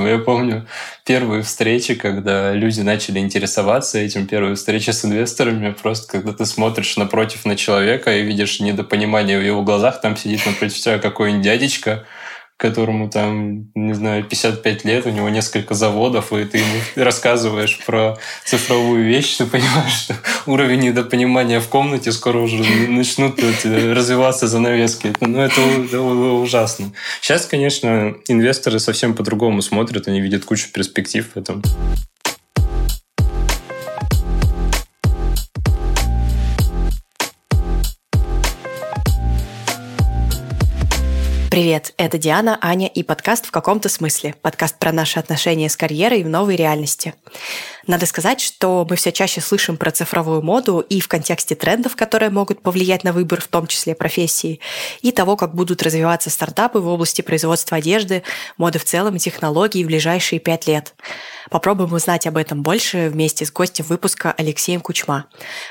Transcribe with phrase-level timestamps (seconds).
[0.00, 0.66] Поэтому я помню
[1.04, 6.96] первые встречи, когда люди начали интересоваться этим, первые встречи с инвесторами, просто когда ты смотришь
[6.96, 12.04] напротив на человека и видишь недопонимание в его глазах, там сидит напротив тебя какой-нибудь дядечка,
[12.60, 18.18] которому там, не знаю, 55 лет, у него несколько заводов, и ты ему рассказываешь про
[18.44, 25.14] цифровую вещь, ты понимаешь, что уровень недопонимания в комнате скоро уже начнут развиваться занавески.
[25.20, 26.92] Ну, это, это ужасно.
[27.22, 31.62] Сейчас, конечно, инвесторы совсем по-другому смотрят, они видят кучу перспектив в этом.
[41.50, 44.36] Привет, это Диана, Аня и подкаст «В каком-то смысле».
[44.40, 47.12] Подкаст про наши отношения с карьерой в новой реальности.
[47.88, 52.30] Надо сказать, что мы все чаще слышим про цифровую моду и в контексте трендов, которые
[52.30, 54.60] могут повлиять на выбор, в том числе профессии,
[55.02, 58.22] и того, как будут развиваться стартапы в области производства одежды,
[58.56, 60.94] моды в целом и технологий в ближайшие пять лет.
[61.50, 65.26] Попробуем узнать об этом больше вместе с гостем выпуска Алексеем Кучма.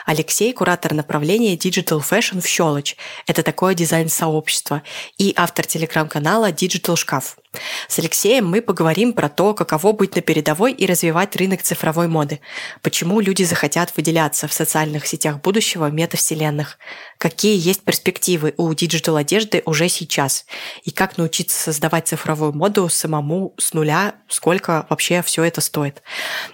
[0.06, 2.98] Алексей– куратор направления Digital Fashion в Щелочь.
[3.28, 4.81] Это такое дизайн-сообщество.
[5.18, 7.39] И автор телеграм-канала Digital Шкаф.
[7.88, 12.41] С Алексеем мы поговорим про то, каково быть на передовой и развивать рынок цифровой моды,
[12.83, 16.78] почему люди захотят выделяться в социальных сетях будущего метавселенных,
[17.17, 20.45] какие есть перспективы у диджитал-одежды уже сейчас,
[20.83, 26.03] и как научиться создавать цифровую моду самому с нуля, сколько вообще все это стоит.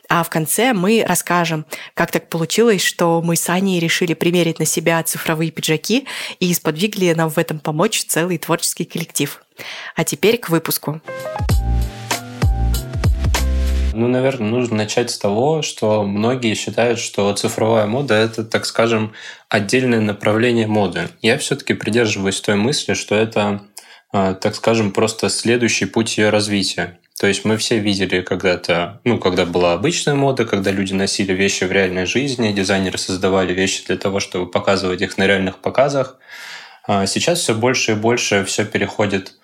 [0.08, 4.66] А в конце мы расскажем, как так получилось, что мы с Аней решили примерить на
[4.66, 6.08] себя цифровые пиджаки
[6.40, 9.45] и сподвигли нам в этом помочь целый творческий коллектив.
[9.96, 11.02] А теперь к выпуску.
[13.94, 19.14] Ну, наверное, нужно начать с того, что многие считают, что цифровая мода— это, так скажем,
[19.48, 21.08] отдельное направление моды.
[21.22, 23.62] Я все-таки придерживаюсь той мысли, что это,
[24.12, 27.00] а, так скажем, просто следующий путь ее развития.
[27.18, 31.64] То есть мы все видели когда-то, ну, когда была обычная мода, когда люди носили вещи
[31.64, 36.18] в реальной жизни, дизайнеры создавали вещи для того, чтобы показывать их на реальных показах.
[36.86, 39.36] А сейчас все больше и больше все переходит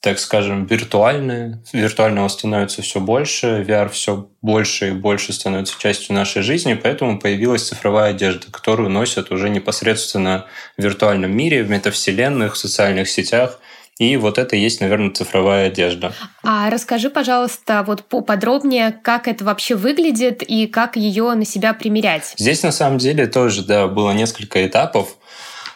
[0.00, 1.62] так скажем, виртуальное.
[1.72, 7.66] Виртуального становится все больше, VR все больше и больше становится частью нашей жизни, поэтому появилась
[7.66, 13.58] цифровая одежда, которую носят уже непосредственно в виртуальном мире, в метавселенных, в социальных сетях.
[13.98, 16.12] И вот это и есть, наверное, цифровая одежда.
[16.44, 22.34] А расскажи, пожалуйста, вот поподробнее, как это вообще выглядит и как ее на себя примерять.
[22.38, 25.17] Здесь на самом деле тоже, да, было несколько этапов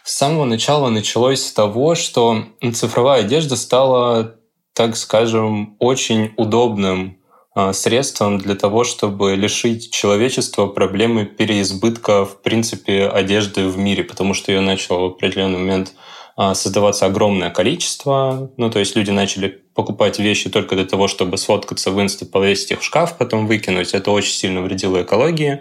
[0.05, 4.37] с самого начала началось с того, что цифровая одежда стала,
[4.73, 7.19] так скажем, очень удобным
[7.55, 14.33] а, средством для того, чтобы лишить человечества проблемы переизбытка, в принципе, одежды в мире, потому
[14.33, 15.93] что ее начало в определенный момент
[16.35, 18.51] а, создаваться огромное количество.
[18.57, 22.71] Ну, то есть люди начали покупать вещи только для того, чтобы сфоткаться в инста, повесить
[22.71, 23.93] их в шкаф, потом выкинуть.
[23.93, 25.61] Это очень сильно вредило экологии.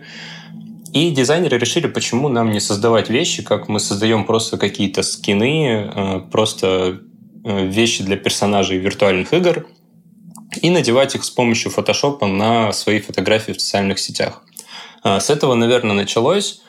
[0.94, 6.19] И дизайнеры решили, почему нам не создавать вещи, как мы создаем просто какие-то скины, э,
[6.29, 7.00] просто
[7.46, 9.68] э, вещи для персонажей виртуальных игр,
[10.62, 14.44] и надевать их с помощью фотошопа на свои фотографии в социальных сетях.
[15.06, 16.62] Э, с этого, наверное, началось.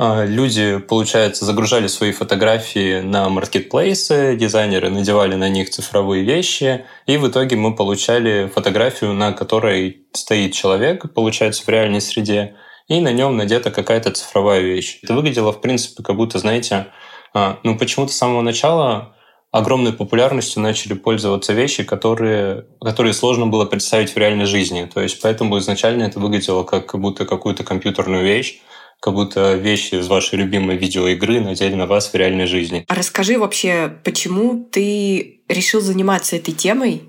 [0.00, 7.26] Люди, получается, загружали свои фотографии на маркетплейсы, дизайнеры надевали на них цифровые вещи, и в
[7.26, 12.54] итоге мы получали фотографию, на которой стоит человек, получается, в реальной среде,
[12.88, 14.98] и на нем надета какая-то цифровая вещь.
[15.02, 16.88] Это выглядело, в принципе, как будто, знаете,
[17.34, 19.14] а, ну почему-то с самого начала
[19.50, 24.90] огромной популярностью начали пользоваться вещи, которые, которые сложно было представить в реальной жизни.
[24.92, 28.60] То есть поэтому изначально это выглядело как будто какую-то компьютерную вещь,
[29.00, 32.84] как будто вещи из вашей любимой видеоигры надели на вас в реальной жизни.
[32.88, 37.02] А расскажи вообще, почему ты решил заниматься этой темой?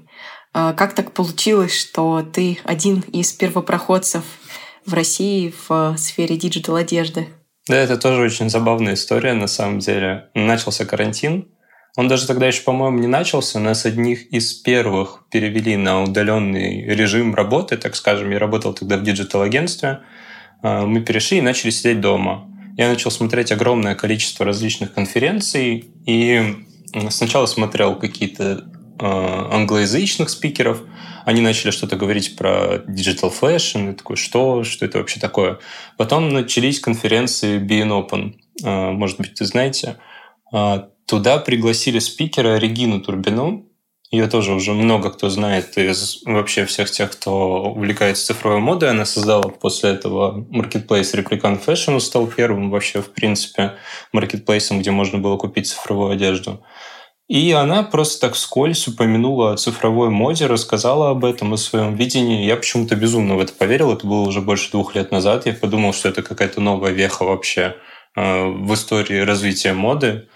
[0.53, 4.23] А, как так получилось, что ты один из первопроходцев
[4.90, 7.28] в России в сфере digital одежды.
[7.68, 10.30] Да, это тоже очень забавная история на самом деле.
[10.34, 11.48] Начался карантин.
[11.96, 13.60] Он даже тогда еще, по-моему, не начался.
[13.60, 18.32] Нас одних из первых перевели на удаленный режим работы, так скажем.
[18.32, 20.00] Я работал тогда в digital-агентстве.
[20.64, 22.50] А, мы перешли и начали сидеть дома.
[22.78, 26.66] Я начал смотреть огромное количество различных конференций и
[27.09, 28.66] сначала смотрел какие-то
[29.02, 30.82] Э, англоязычных спикеров.
[31.29, 33.91] Они начали что-то говорить про digital fashion.
[33.91, 34.64] И такой, что?
[34.64, 35.59] Что это вообще такое?
[35.96, 38.34] Потом начались конференции Being Open.
[38.64, 39.97] Э, может быть, ты знаете.
[40.52, 43.67] Э, туда пригласили спикера Регину Турбину.
[44.09, 48.90] Ее тоже уже много кто знает из вообще всех тех, кто увлекается цифровой модой.
[48.90, 53.75] Она создала после этого marketplace Replicant Fashion, стал первым вообще, в принципе,
[54.14, 56.64] маркетплейсом, где можно было купить цифровую одежду.
[57.29, 62.43] И она просто так вскользь упомянула о цифровой моде, рассказала об этом, о своем видении.
[62.43, 63.93] Я почему-то безумно в это поверил.
[63.93, 65.46] Это было уже больше двух лет назад.
[65.46, 67.76] Я подумал, что это какая-то новая веха вообще
[68.16, 70.28] э, в истории развития моды.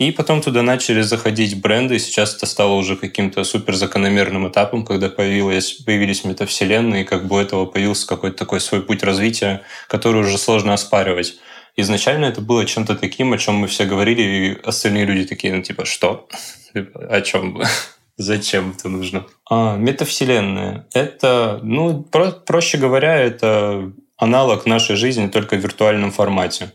[0.00, 4.84] И потом туда начали заходить бренды, и сейчас это стало уже каким-то супер закономерным этапом,
[4.84, 9.60] когда появилась, появились метавселенные, и как бы у этого появился какой-то такой свой путь развития,
[9.88, 11.34] который уже сложно оспаривать.
[11.76, 15.62] Изначально это было чем-то таким, о чем мы все говорили, и остальные люди такие, ну
[15.62, 16.28] типа, что?
[16.74, 17.62] О чем?
[18.16, 19.26] Зачем это нужно?
[19.48, 20.86] А, метавселенная.
[20.92, 26.72] Это, ну, про проще говоря, это аналог нашей жизни только в виртуальном формате.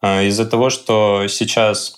[0.00, 1.96] А, из-за того, что сейчас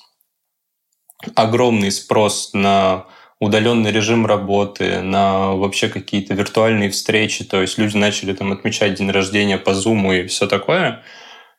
[1.34, 3.06] огромный спрос на
[3.40, 9.10] удаленный режим работы, на вообще какие-то виртуальные встречи, то есть люди начали там отмечать день
[9.10, 11.02] рождения по Zoom и все такое,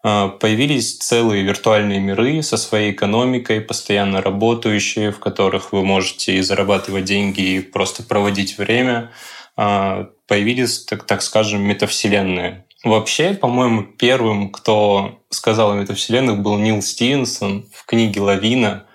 [0.01, 7.05] появились целые виртуальные миры со своей экономикой, постоянно работающие, в которых вы можете и зарабатывать
[7.05, 9.11] деньги, и просто проводить время.
[9.57, 12.65] А, появились, так, так скажем, метавселенные.
[12.85, 18.85] Вообще, по-моему, первым, кто сказал о метавселенных, был Нил Стивенсон в книге «Лавина»,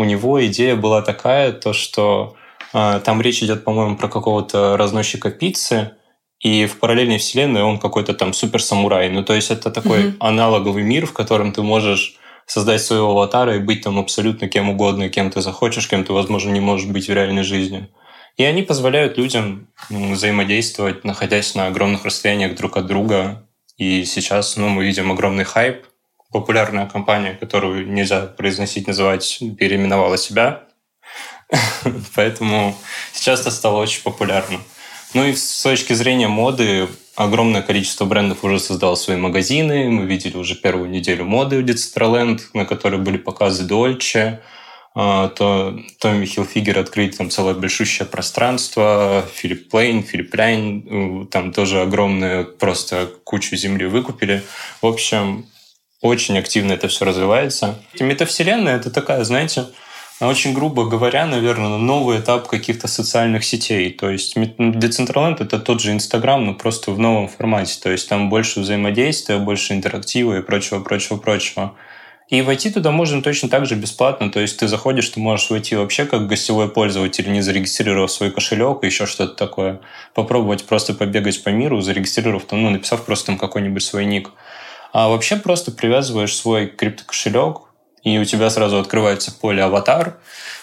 [0.00, 2.34] у него идея была такая, то что
[2.72, 5.92] э, там речь идет, по-моему, про какого-то разносчика пиццы,
[6.40, 9.10] и в параллельной вселенной он какой-то там супер-самурай.
[9.10, 10.16] Ну, то есть это такой mm-hmm.
[10.20, 12.16] аналоговый мир, в котором ты можешь
[12.46, 16.50] создать своего аватара и быть там абсолютно кем угодно, кем ты захочешь, кем ты, возможно,
[16.50, 17.88] не можешь быть в реальной жизни.
[18.36, 23.46] И они позволяют людям взаимодействовать, находясь на огромных расстояниях друг от друга.
[23.76, 25.84] И сейчас ну, мы видим огромный хайп
[26.32, 30.62] популярная компания, которую нельзя произносить, называть, переименовала себя.
[32.14, 32.76] Поэтому
[33.12, 34.58] сейчас это стало очень популярно.
[35.12, 39.90] Ну и с точки зрения моды, огромное количество брендов уже создало свои магазины.
[39.90, 44.38] Мы видели уже первую неделю моды у Decentraland, на которой были показы Dolce.
[44.94, 51.80] А, то Томми Хилфигер открыть там целое большущее пространство, Филипп Плейн, Филипп Ляйн, там тоже
[51.80, 54.42] огромную просто кучу земли выкупили.
[54.82, 55.46] В общем,
[56.00, 57.78] очень активно это все развивается.
[57.94, 59.66] И метавселенная— это такая, знаете,
[60.28, 63.90] очень грубо говоря, наверное, новый этап каких-то социальных сетей.
[63.90, 67.78] То есть Decentraland— это тот же Инстаграм, но просто в новом формате.
[67.82, 71.74] То есть там больше взаимодействия, больше интерактива и прочего, прочего, прочего.
[72.28, 74.30] И войти туда можно точно так же бесплатно.
[74.30, 78.84] То есть ты заходишь, ты можешь войти вообще как гостевой пользователь, не зарегистрировав свой кошелек
[78.84, 79.80] и еще что-то такое.
[80.14, 84.30] Попробовать просто побегать по миру, зарегистрировав там, ну, написав просто там какой-нибудь свой ник.
[84.92, 87.62] А вообще просто привязываешь свой криптокошелек,
[88.02, 90.18] и у тебя сразу открывается поле аватар.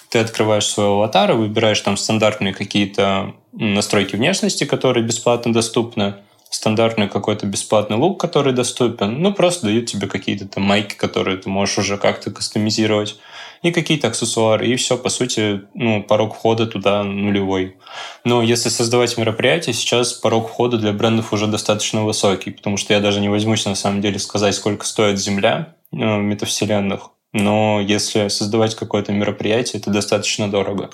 [0.09, 6.15] Ты открываешь свой аватар, выбираешь там стандартные какие-то настройки внешности, которые бесплатно доступны,
[6.49, 9.21] стандартный какой-то бесплатный лук, который доступен.
[9.21, 13.17] Ну, просто дают тебе какие-то там майки, которые ты можешь уже как-то кастомизировать
[13.63, 17.77] и какие-то аксессуары, и все, по сути, ну, порог входа туда нулевой.
[18.23, 22.99] Но если создавать мероприятие, сейчас порог входа для брендов уже достаточно высокий, потому что я
[22.99, 28.75] даже не возьмусь на самом деле сказать, сколько стоит земля э, метавселенных, но если создавать
[28.75, 30.89] какое-то мероприятие, это достаточно дорого.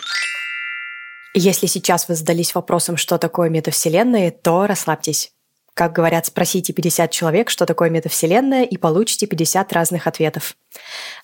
[1.34, 5.32] Если сейчас вы задались вопросом, что такое метавселенные, то расслабьтесь.
[5.74, 10.56] Как говорят, спросите 50 человек, что такое метавселенная, и получите 50 разных ответов.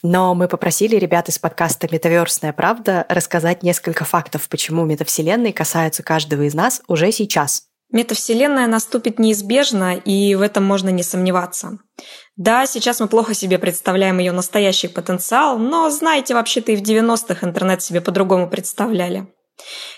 [0.01, 6.41] Но мы попросили ребят из подкаста «Метаверсная правда» рассказать несколько фактов, почему метавселенные касаются каждого
[6.43, 7.68] из нас уже сейчас.
[7.91, 11.79] Метавселенная наступит неизбежно, и в этом можно не сомневаться.
[12.35, 17.45] Да, сейчас мы плохо себе представляем ее настоящий потенциал, но знаете, вообще-то и в 90-х
[17.45, 19.27] интернет себе по-другому представляли.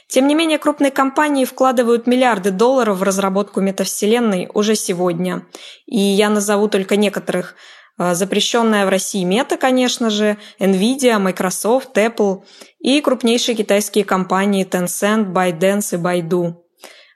[0.08, 5.46] Тем не менее, крупные компании вкладывают миллиарды долларов в разработку метавселенной уже сегодня.
[5.86, 7.56] И я назову только некоторых.
[7.98, 12.44] А, запрещенная в России Мета, конечно же, Nvidia, Microsoft, Apple
[12.80, 16.61] и крупнейшие китайские компании Tencent, ByteDance и Baidu.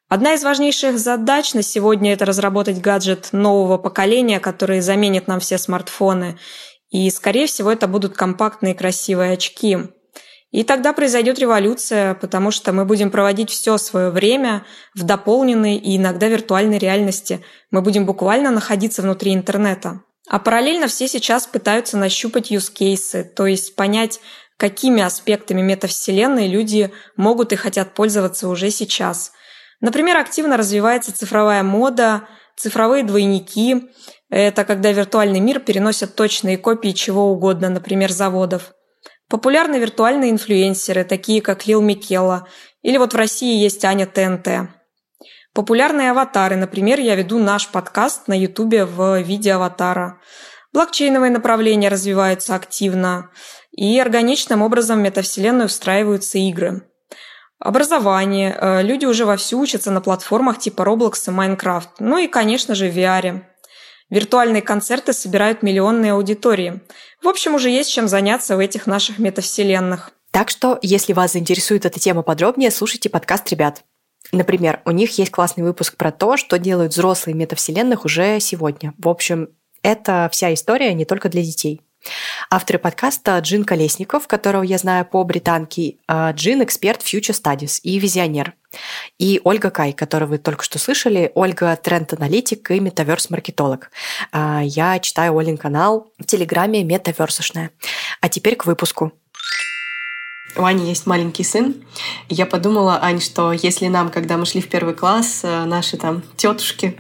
[0.07, 5.57] Одна из важнейших задач на сегодня– это разработать гаджет нового поколения, который заменит нам все
[5.57, 6.37] смартфоны.
[6.89, 9.77] И, скорее всего, это будут компактные красивые очки–
[10.55, 15.97] и тогда произойдет революция, потому что мы будем проводить все свое время в дополненной и
[15.97, 17.43] иногда виртуальной реальности.
[17.71, 19.99] Мы будем буквально находиться внутри интернета.
[20.29, 24.21] А параллельно все сейчас пытаются нащупать cases, то есть понять,
[24.55, 29.33] какими аспектами метавселенной люди могут и хотят пользоваться уже сейчас.
[29.81, 33.89] Например, активно развивается цифровая мода, цифровые двойники.
[34.29, 38.73] Это когда виртуальный мир переносят точные копии чего угодно, например, заводов.
[39.29, 42.47] Популярны виртуальные инфлюенсеры, такие как Лил Микела,
[42.81, 44.69] или вот в России есть Аня ТНТ.
[45.53, 50.19] Популярные аватары, например, я веду наш подкаст на Ютубе в виде аватара.
[50.73, 53.31] Блокчейновые направления развиваются активно.
[53.71, 56.81] И органичным образом в метавселенную встраиваются игры.
[57.65, 58.55] Образование.
[58.61, 61.87] Э, люди уже вовсю учатся на платформах типа Roblox и Minecraft.
[61.97, 63.41] Ну и, конечно же, в VR.
[64.11, 66.81] Виртуальные концерты собирают миллионные аудитории.
[67.23, 70.11] В общем, уже есть чем заняться в этих наших метавселенных.
[70.29, 73.81] Так что, если вас заинтересует эта тема подробнее, слушайте подкаст ребят.
[74.31, 78.93] Например, у них есть классный выпуск про то, что делают взрослые метавселенных уже сегодня.
[78.99, 79.49] В общем,
[79.81, 81.81] это вся история не только для детей.
[82.49, 87.99] Авторы подкаста Джин Колесников, которого я знаю по британке, а Джин– эксперт Future Studies и
[87.99, 88.53] визионер.
[89.17, 91.31] И Ольга Кай, которую вы только что слышали.
[91.35, 93.89] Ольга– тренд-аналитик и метаверс-маркетолог.
[94.31, 97.71] А я читаю Олин канал в Телеграме «Метаверсошная».
[98.21, 99.13] А теперь к выпуску
[100.57, 101.75] у Ани есть маленький сын.
[102.29, 105.97] И я подумала, Ань, что если нам, когда мы шли в первый класс, э, наши
[105.97, 106.97] там тетушки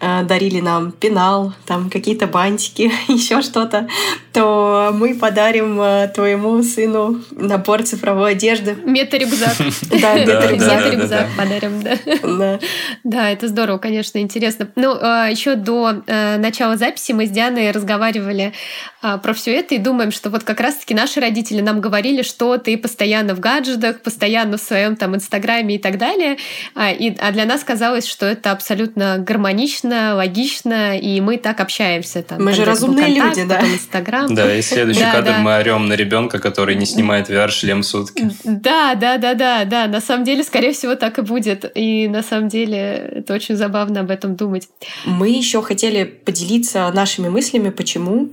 [0.00, 3.88] э, дарили нам пенал, там какие-то бантики, еще что-то,
[4.32, 8.76] то мы подарим э, твоему сыну набор цифровой одежды.
[8.84, 9.56] Мета-рюкзак.
[10.00, 12.58] Да, мета-рюкзак подарим, да.
[13.04, 14.68] Да, это здорово, конечно, интересно.
[14.76, 18.52] Ну, еще до начала записи мы с Дианой разговаривали
[19.00, 22.76] про все это и думаем, что вот как раз-таки наши родители нам говорили, что ты
[22.76, 26.36] постоянно постоянно в гаджетах, постоянно в своем там инстаграме и так далее.
[26.74, 32.24] А, и, а для нас казалось, что это абсолютно гармонично, логично, и мы так общаемся.
[32.24, 33.60] Там, мы же разумные контакт, люди, да?
[33.60, 34.34] Инстаграм.
[34.34, 35.38] Да, и следующий да, кадр да.
[35.38, 38.32] мы орем на ребенка, который не снимает VR-шлем сутки.
[38.42, 39.86] Да, да, да, да, да.
[39.86, 41.70] На самом деле, скорее всего, так и будет.
[41.76, 44.68] И на самом деле это очень забавно об этом думать.
[45.04, 48.30] Мы еще хотели поделиться нашими мыслями, почему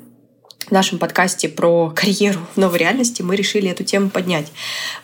[0.67, 4.51] в нашем подкасте про карьеру в новой реальности мы решили эту тему поднять.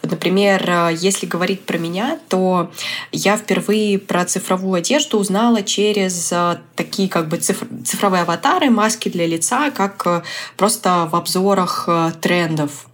[0.02, 2.72] Вот, например, э, если говорить про меня, то
[3.12, 9.10] я впервые про цифровую одежду узнала через э, такие как бы цифр цифровые аватары, маски
[9.10, 10.24] для лица, как э,
[10.58, 11.88] просто в обзорах
[12.22, 12.88] трендов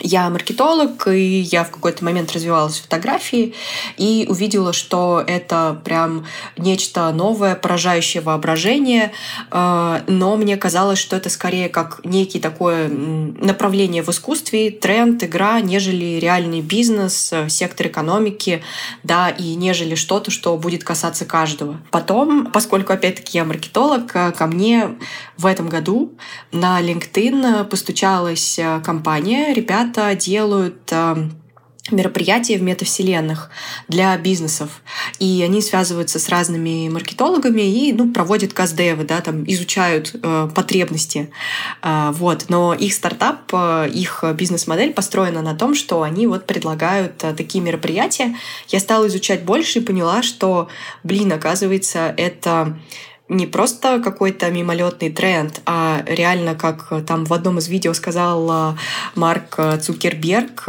[0.00, 3.54] я маркетолог, и я в какой-то момент развивалась в фотографии
[3.96, 9.12] и увидела, что это прям нечто новое, поражающее воображение,
[9.50, 15.60] э, но мне казалось, что это скорее как некий такое направление в искусстве, тренд, игра,
[15.60, 18.62] нежели реальный бизнес, э, сектор экономики,
[19.02, 21.80] да, и нежели что-то, что будет касаться каждого.
[21.90, 24.96] Потом, поскольку, опять-таки, я маркетолог, э, ко мне
[25.36, 26.12] в этом году
[26.52, 31.32] на LinkedIn постучалась компания, ребята, ребята делают эм,
[31.90, 33.50] мероприятия в метавселенных
[33.88, 34.82] для бизнесов.
[35.18, 41.30] И они связываются с разными маркетологами и ну, проводят каздевы, да, там изучают э, потребности.
[41.82, 42.46] Э, вот.
[42.48, 47.62] Но их стартап, э, их бизнес-модель построена на том, что они вот предлагают э, такие
[47.62, 48.34] мероприятия.
[48.68, 50.68] Я стала изучать больше и поняла, что,
[51.02, 52.78] блин, оказывается, это
[53.28, 58.76] не просто какой-то мимолетный тренд, а реально, как там в одном из видео сказал а,
[59.14, 60.68] Марк Цукерберг,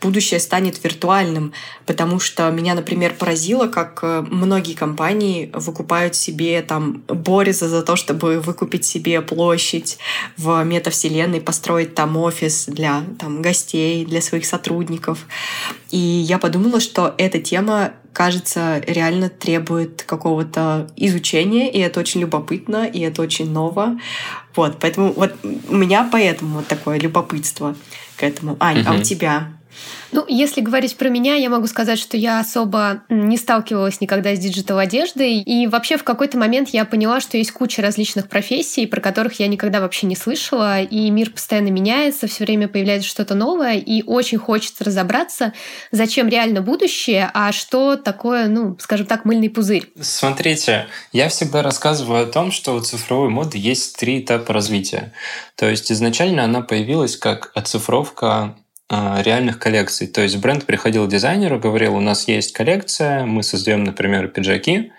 [0.00, 1.52] будущее станет виртуальным,
[1.84, 7.96] потому что меня, например, поразило, как э, многие компании выкупают себе, там, борются за то,
[7.96, 9.98] чтобы выкупить себе площадь
[10.38, 15.26] в метавселенной, построить там офис для там, гостей, для своих сотрудников.
[15.90, 22.86] И я подумала, что эта тема кажется, реально требует какого-то изучения, и это очень любопытно,
[22.86, 23.98] и это очень ново.
[24.54, 27.74] Вот, поэтому вот у меня поэтому вот такое любопытство
[28.16, 28.56] к этому.
[28.60, 28.90] Ань, угу.
[28.90, 29.48] а у тебя?
[30.12, 34.38] Ну, если говорить про меня, я могу сказать, что я особо не сталкивалась никогда с
[34.38, 35.38] диджитал-одеждой.
[35.40, 39.46] И вообще в какой-то момент я поняла, что есть куча различных профессий, про которых я
[39.46, 40.82] никогда вообще не слышала.
[40.82, 43.76] И мир постоянно меняется, все время появляется что-то новое.
[43.78, 45.52] И очень хочется разобраться,
[45.90, 49.90] зачем реально будущее, а что такое, ну, скажем так, мыльный пузырь.
[50.00, 55.12] Смотрите, я всегда рассказываю о том, что у цифровой моды есть три этапа развития.
[55.56, 58.56] То есть изначально она появилась как оцифровка
[58.92, 60.06] реальных коллекций.
[60.06, 64.92] То есть бренд приходил к дизайнеру, говорил, у нас есть коллекция, мы создаем, например, пиджаки,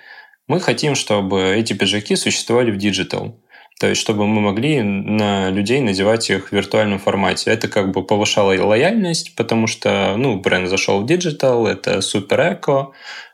[0.48, 3.40] мы хотим, чтобы эти пиджаки существовали в digital.
[3.80, 7.52] То есть, чтобы мы могли на людей надевать их в виртуальном формате.
[7.52, 12.92] Это как бы повышало лояльность, потому что ну, бренд зашел в digital, это супер эко.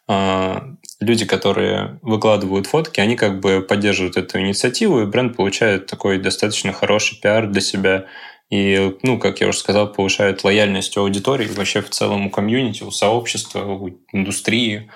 [0.08, 0.64] А,
[1.00, 6.74] люди, которые выкладывают фотки, они как бы поддерживают эту инициативу, и бренд получает такой достаточно
[6.74, 8.06] хороший пиар для себя
[8.50, 12.84] и, ну, как я уже сказал, повышает лояльность у аудитории, вообще в целом у комьюнити,
[12.84, 14.90] у сообщества, у индустрии,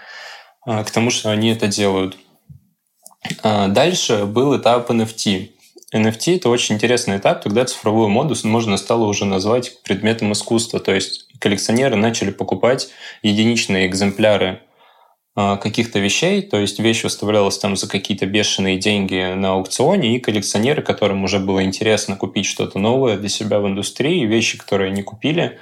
[0.65, 2.17] а, к тому, что они это делают.
[3.43, 5.51] А, дальше был этап NFT.
[5.93, 10.79] NFT— это очень интересный этап, когда цифровую моду можно стало уже назвать предметом искусства.
[10.79, 12.89] То есть коллекционеры начали покупать
[13.21, 14.61] единичные экземпляры
[15.35, 20.83] каких-то вещей, то есть вещь выставлялась там за какие-то бешеные деньги на аукционе, и коллекционеры,
[20.83, 25.59] которым уже было интересно купить что-то новое для себя в индустрии, вещи, которые они купили,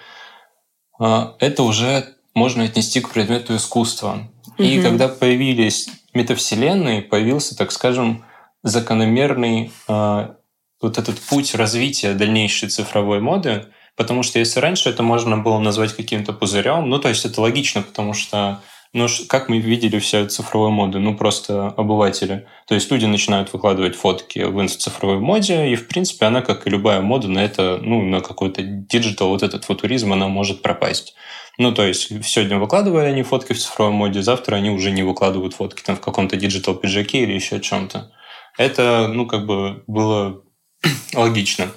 [0.99, 4.29] а, это уже можно отнести к предмету искусства.
[4.57, 4.63] Угу.
[4.63, 8.25] И когда появились метавселенные, появился, так скажем,
[8.63, 10.35] закономерный а,
[10.81, 15.95] вот этот путь развития дальнейшей цифровой моды, потому что если раньше это можно было назвать
[15.95, 18.61] каким-то пузырем, ну то есть это логично, потому что
[18.93, 20.99] ну, как мы видели все цифровой моды?
[20.99, 22.45] Ну, просто обыватели.
[22.67, 26.69] То есть люди начинают выкладывать фотки в цифровой моде, и, в принципе, она, как и
[26.69, 31.15] любая мода, на это, ну, на какой-то digital, вот этот футуризм, она может пропасть.
[31.57, 35.53] Ну, то есть сегодня выкладывали они фотки в цифровой моде, завтра они уже не выкладывают
[35.53, 38.11] фотки там в каком-то digital пиджаке или еще чем-то.
[38.57, 40.43] Это, ну, как бы было
[41.13, 41.71] логично.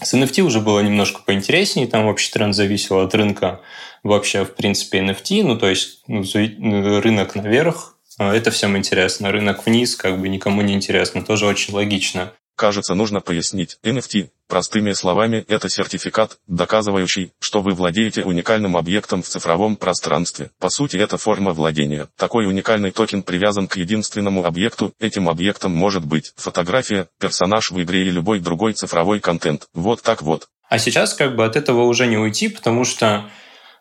[0.00, 3.60] С NFT уже было немножко поинтереснее, там вообще тренд зависел от рынка
[4.02, 9.66] вообще, в принципе, NFT, ну, то есть ну, рынок наверх, а, это всем интересно, рынок
[9.66, 12.32] вниз как бы никому не интересно, тоже очень логично.
[12.54, 13.78] Кажется, нужно пояснить.
[13.82, 20.50] NFT, простыми словами, это сертификат, доказывающий, что вы владеете уникальным объектом в цифровом пространстве.
[20.58, 22.08] По сути, это форма владения.
[22.16, 24.92] Такой уникальный токен привязан к единственному объекту.
[24.98, 29.68] Этим объектом может быть фотография, персонаж в игре или любой другой цифровой контент.
[29.74, 30.48] Вот так вот.
[30.68, 33.30] А сейчас как бы от этого уже не уйти, потому что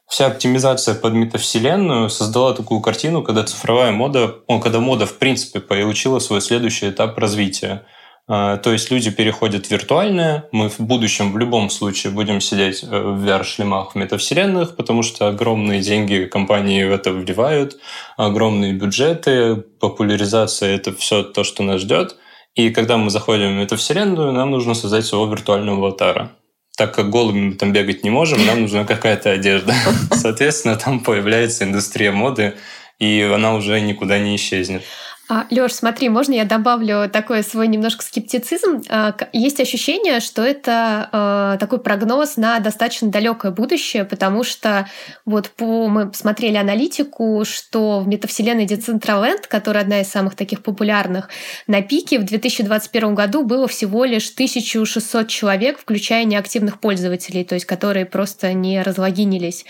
[0.08, 5.60] вся оптимизация под метавселенную создала такую картину, когда цифровая мода, ну, когда мода в принципе
[5.60, 7.86] получила свой следующий этап развития.
[8.30, 10.50] А, то есть люди переходят в виртуальное.
[10.52, 15.30] Мы в будущем в любом случае будем сидеть э, в VR-шлемах в метавселенных, потому что
[15.30, 17.78] огромные деньги компании в это вливают,
[18.18, 22.18] огромные бюджеты, популяризация— это все то, что нас ждет.
[22.56, 26.32] И когда мы заходим в метавселенную, нам нужно создать своего виртуального аватара.
[26.76, 29.74] Так как голыми мы там бегать не можем, нам нужна какая-то одежда.
[30.12, 32.56] Соответственно, там появляется индустрия моды,
[33.00, 34.84] и она уже никуда не исчезнет.
[35.30, 38.82] А, Лёш, смотри, можно я добавлю такой свой немножко скептицизм?
[38.88, 44.88] А, есть ощущение, что это а, такой прогноз на достаточно далекое будущее, потому что
[45.26, 51.28] вот по, мы смотрели аналитику, что в метавселенной Decentraland, которая одна из самых таких популярных,
[51.68, 57.66] на пике в 2021 году было всего лишь 1600 человек, включая неактивных пользователей, то есть
[57.66, 59.66] которые просто не разлогинились.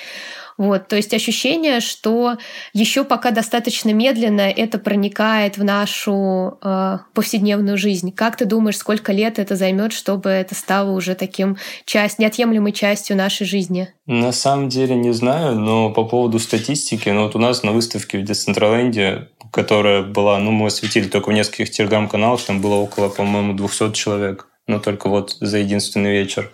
[0.58, 2.38] Вот, то есть ощущение, что
[2.74, 8.12] еще пока достаточно медленно это проникает в нашу э, повседневную жизнь.
[8.12, 13.16] Как ты думаешь, сколько лет это займет, чтобы это стало уже таким часть, неотъемлемой частью
[13.16, 13.94] нашей жизни?
[14.08, 18.18] На самом деле не знаю, но по поводу статистики, ну вот у нас на выставке
[18.18, 23.54] в Децентраленде, которая была, ну мы осветили только в нескольких телеграм-каналах, там было около, по-моему,
[23.54, 26.52] 200 человек, но только вот за единственный вечер.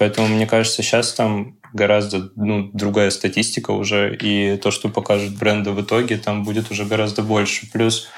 [0.00, 5.72] Поэтому, мне кажется, сейчас там гораздо ну, другая статистика уже, и то, что покажут бренды
[5.72, 7.70] в итоге, там будет уже гораздо больше.
[7.70, 8.08] Плюс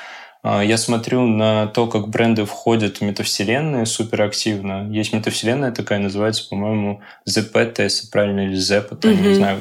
[0.44, 4.88] а, я смотрю на то, как бренды входят в метавселенные суперактивно.
[4.92, 9.20] Есть метавселенная такая, называется, по-моему, ZEPETO, если правильно, или ZEP, mm-hmm.
[9.20, 9.60] не знаю.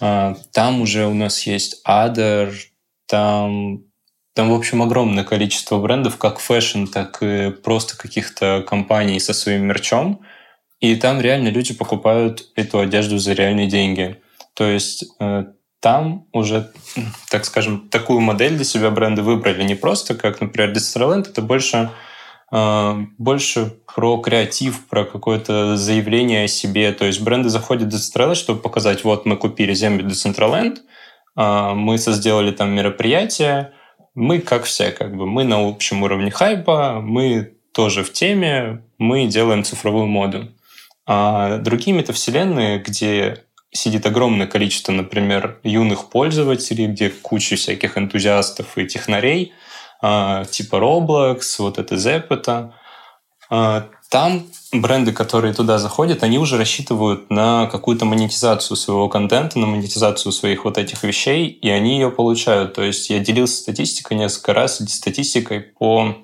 [0.00, 2.54] А, там уже у нас есть Adder,
[3.06, 3.82] там
[4.32, 9.66] там, в общем, огромное количество брендов, как fashion, так и просто каких-то компаний со своим
[9.66, 10.22] мерчом.
[10.80, 14.20] И там реально люди покупают эту одежду за реальные деньги.
[14.54, 15.44] То есть э,
[15.80, 16.72] там уже,
[17.30, 19.62] так скажем, такую модель для себя бренды выбрали.
[19.64, 21.90] Не просто, как, например, Decentraland, это больше,
[22.52, 26.92] э, больше про креатив, про какое-то заявление о себе.
[26.92, 30.78] То есть бренды заходят в Decentraland, чтобы показать, вот мы купили землю Decentraland,
[31.36, 33.72] э, мы сделали там мероприятие,
[34.14, 39.26] мы как все, как бы, мы на общем уровне хайпа, мы тоже в теме, мы
[39.26, 40.48] делаем цифровую моду.
[41.06, 48.86] А другие метавселенные, где сидит огромное количество, например, юных пользователей, где куча всяких энтузиастов и
[48.86, 49.52] технарей,
[50.00, 52.72] а, типа Roblox, вот это Zepeta,
[53.50, 59.66] а, там бренды, которые туда заходят, они уже рассчитывают на какую-то монетизацию своего контента, на
[59.66, 62.74] монетизацию своих вот этих вещей, и они ее получают.
[62.74, 66.23] То есть я делился статистикой несколько раз, статистикой по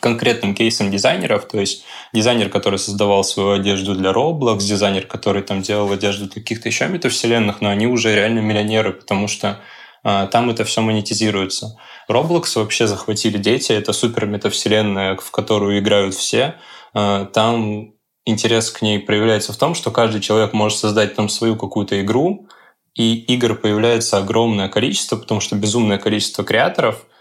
[0.00, 5.62] конкретным кейсом дизайнеров, то есть дизайнер, который создавал свою одежду для Roblox, дизайнер, который там
[5.62, 9.60] делал одежду для каких-то еще метавселенных, но они уже реально миллионеры, потому что
[10.02, 11.78] а, там это все монетизируется.
[12.10, 16.56] Roblox вообще захватили дети, это супер метавселенная, в которую играют все.
[16.94, 17.92] А, там
[18.24, 22.48] интерес к ней проявляется в том, что каждый человек может создать там свою какую-то игру,
[22.94, 27.06] и игр появляется огромное количество, потому что безумное количество креаторов—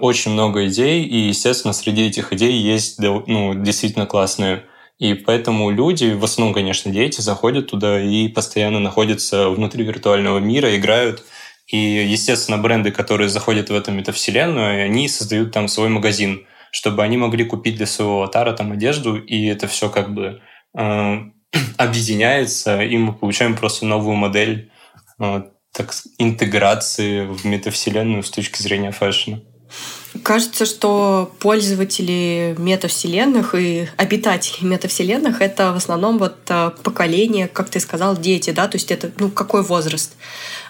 [0.00, 4.64] очень много идей, и, естественно, среди этих идей есть ну, действительно классные.
[4.98, 10.76] И поэтому люди, в основном, конечно, дети, заходят туда и постоянно находятся внутри виртуального мира,
[10.76, 11.24] играют.
[11.68, 17.16] И, естественно, бренды, которые заходят в эту метавселенную, они создают там свой магазин, чтобы они
[17.16, 20.42] могли купить для своего аватара там одежду, и это все как бы
[20.76, 21.18] э,
[21.78, 24.70] объединяется, и мы получаем просто новую модель
[25.18, 29.40] э, так, интеграции в метавселенную с точки зрения фэшна.
[30.24, 37.78] Кажется, что пользователи метавселенных и обитатели метавселенных— это в основном вот э, поколение, как ты
[37.78, 38.66] сказал, дети, да?
[38.66, 40.16] То есть это, ну, какой возраст?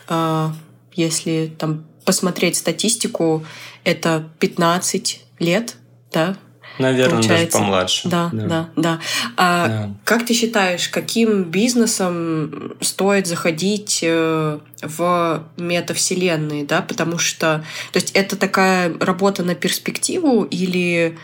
[0.09, 0.50] Э,
[0.94, 3.44] если там посмотреть статистику,
[3.83, 5.76] это 15 лет,
[6.12, 6.37] да?
[6.81, 7.59] Наверное, получается.
[7.59, 8.09] даже помладше.
[8.09, 8.69] Да, да, да.
[8.77, 9.01] да.
[9.37, 9.95] А да.
[10.05, 16.83] Как ты считаешь, каким бизнесом стоит заходить э, в метавселенные, да?
[16.83, 21.16] Потому что, то есть, это такая работа на перспективу или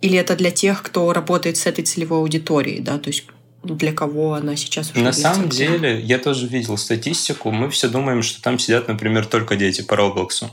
[0.00, 2.98] или это для тех, кто работает с этой целевой аудиторией, да?
[2.98, 3.24] То есть
[3.62, 7.50] для кого она сейчас уже На самом деле, я тоже видел статистику.
[7.50, 10.50] Мы все думаем, что там сидят, например, только дети по Роблоксу.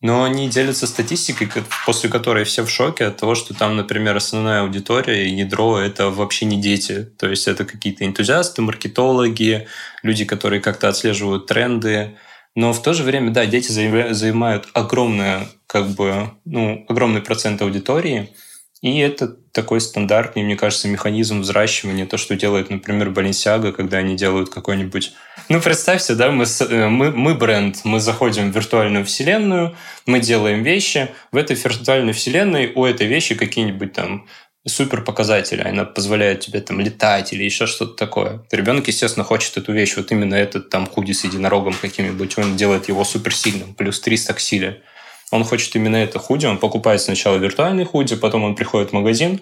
[0.00, 1.48] Но они делятся статистикой,
[1.84, 6.10] после которой все в шоке от того, что там, например, основная аудитория и ядро— это
[6.10, 7.02] вообще не дети.
[7.18, 9.66] То есть это какие-то энтузиасты, маркетологи,
[10.04, 12.16] люди, которые как-то отслеживают тренды.
[12.54, 18.30] Но в то же время, да, дети занимают огромное, как бы, ну, огромный процент аудитории—
[18.80, 24.16] и это такой стандартный, мне кажется, механизм взращивания, то, что делает, например, Balenciaga, когда они
[24.16, 25.12] делают какой-нибудь...
[25.48, 29.74] Ну, представьте, да, мы, э, мы, мы бренд, мы заходим в виртуальную вселенную,
[30.06, 34.28] мы делаем вещи, в этой виртуальной вселенной у этой вещи какие-нибудь там
[34.64, 38.44] супер показатели, она позволяет тебе там летать или еще что-то такое.
[38.52, 42.88] Ребенок, естественно, хочет эту вещь, вот именно этот там худи с единорогом каким-нибудь, он делает
[42.88, 44.82] его суперсильным, плюс 300 к силе.
[45.30, 49.40] Он хочет именно это худи, он покупает сначала виртуальный худи, потом он приходит в магазин,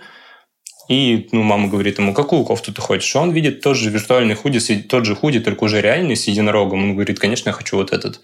[0.89, 3.15] и ну, мама говорит ему, какую кофту ты хочешь?
[3.17, 6.85] он видит тот же виртуальный худи, тот же худи, только уже реальный, с единорогом.
[6.85, 8.21] Он говорит, конечно, я хочу вот этот.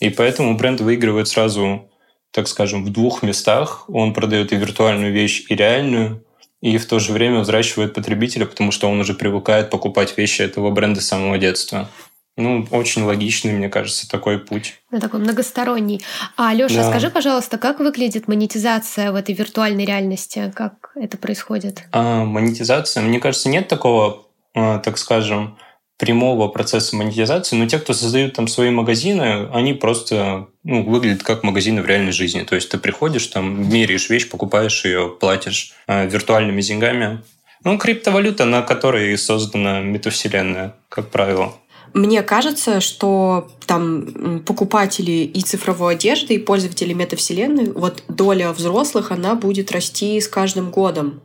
[0.00, 1.90] И поэтому бренд выигрывает сразу,
[2.30, 3.84] так скажем, в двух местах.
[3.88, 6.24] Он продает и виртуальную вещь, и реальную,
[6.62, 10.70] и в то же время взращивает потребителя, потому что он уже привыкает покупать вещи этого
[10.70, 11.90] бренда с самого детства.
[12.36, 14.74] Ну, очень логичный, мне кажется, такой путь.
[14.90, 16.02] Ну, такой многосторонний.
[16.36, 16.90] А, Лёша, да.
[16.90, 20.52] скажи, пожалуйста, как выглядит монетизация в этой виртуальной реальности?
[20.54, 21.84] Как это происходит?
[21.92, 25.56] А, монетизация, мне кажется, нет такого, а, так скажем,
[25.98, 31.42] прямого процесса монетизации, но те, кто создают там свои магазины, они просто ну, выглядят как
[31.42, 32.42] магазины в реальной жизни.
[32.42, 37.22] То есть ты приходишь, там, меряешь вещь, покупаешь ее, платишь э, виртуальными деньгами.
[37.64, 41.54] Ну, криптовалюта, на которой создана метавселенная, как правило.
[41.94, 49.34] Мне кажется, что там покупатели и цифровой одежды, и пользователи метавселенной, вот доля взрослых, она
[49.34, 51.20] будет расти с каждым годом,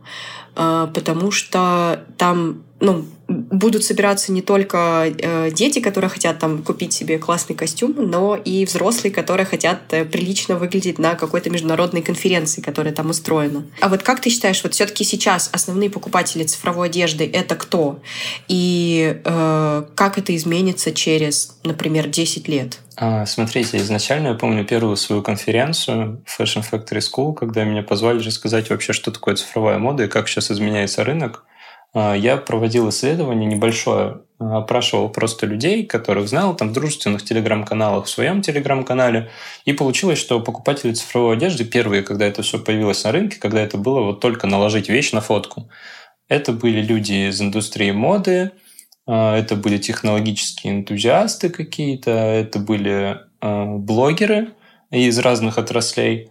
[0.56, 3.06] а, потому что там ну,
[3.52, 8.66] будут собираться не только э, дети, которые хотят там купить себе классный костюм, но и
[8.66, 13.66] взрослые, которые хотят э, прилично выглядеть на какой-то международной конференции, которая там устроена.
[13.82, 18.00] А вот как ты считаешь, вот все-таки сейчас основные покупатели цифровой одежды это кто?
[18.48, 22.80] И э, как это изменится через, например, 10 лет?
[22.96, 28.70] А, смотрите, изначально я помню первую свою конференцию Fashion Factory School, когда меня позвали рассказать
[28.70, 31.44] вообще, что такое цифровая мода и как сейчас изменяется рынок.
[31.94, 38.06] А, я проводил исследование небольшое, а, опрашивал просто людей, которых знал там в дружественных телеграм-каналах,
[38.06, 39.30] в своем телеграм-канале,
[39.66, 43.78] и получилось, что покупатели цифровой одежды первые, когда это все появилось на рынке, когда это
[43.78, 45.70] было вот только наложить вещь на фотку,
[46.30, 48.52] это были люди из индустрии моды,
[49.06, 54.50] а, это были технологические энтузиасты какие-то, это были блогеры
[54.92, 56.30] из разных отраслей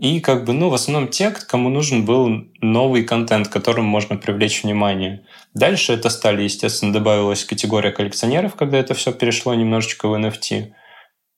[0.00, 2.28] и как бы, ну, в основном те, кому нужен был
[2.60, 5.26] новый контент, которым можно привлечь внимание.
[5.54, 10.72] Дальше это стали, естественно, добавилась категория коллекционеров, когда это все перешло немножечко в NFT.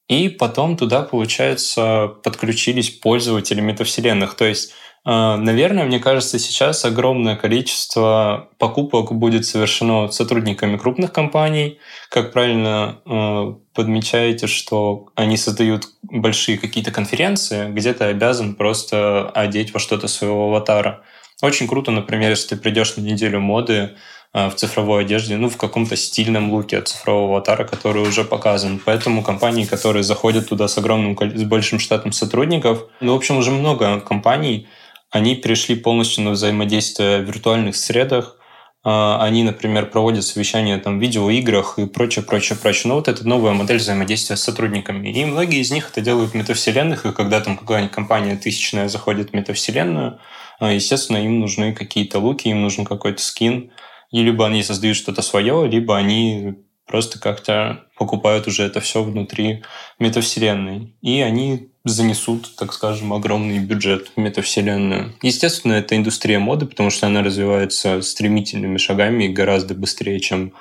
[0.09, 4.35] И потом туда, получается, подключились пользователи метавселенных.
[4.35, 4.75] То есть
[5.05, 11.79] наверное, мне кажется, сейчас огромное количество покупок будет совершено сотрудниками крупных компаний.
[12.11, 19.73] Как правильно а, подмечаете, что они создают большие какие-то конференции, где ты обязан просто одеть
[19.73, 21.03] во что-то своего аватара.
[21.41, 23.97] Очень круто, например, если ты придешь на неделю моды
[24.33, 28.81] а, в цифровой одежде, ну, в каком-то стильном луке от цифрового аватара, который уже показан.
[28.85, 33.51] Поэтому компании, которые заходят туда с огромным, с большим штатом сотрудников, ну, в общем, уже
[33.51, 34.69] много компаний,
[35.11, 38.37] они перешли полностью на взаимодействие в виртуальных средах.
[38.83, 42.89] А, они, например, проводят совещания там, в видеоиграх и прочее, прочее, прочее.
[42.89, 45.09] Но вот это новая модель взаимодействия с сотрудниками.
[45.09, 49.31] И многие из них это делают в метавселенных, и когда там какая-нибудь компания тысячная заходит
[49.31, 50.21] в метавселенную,
[50.61, 53.73] а, естественно, им нужны какие-то луки, им нужен какой-то скин.
[54.11, 56.55] И либо они создают что-то свое, либо они
[56.87, 59.63] просто как-то покупают уже это все внутри
[59.99, 60.97] метавселенной.
[61.01, 65.15] И они занесут, так скажем, огромный бюджет в метавселенную.
[65.23, 70.53] Естественно, это индустрия моды, потому что она развивается стремительными шагами и гораздо быстрее, чем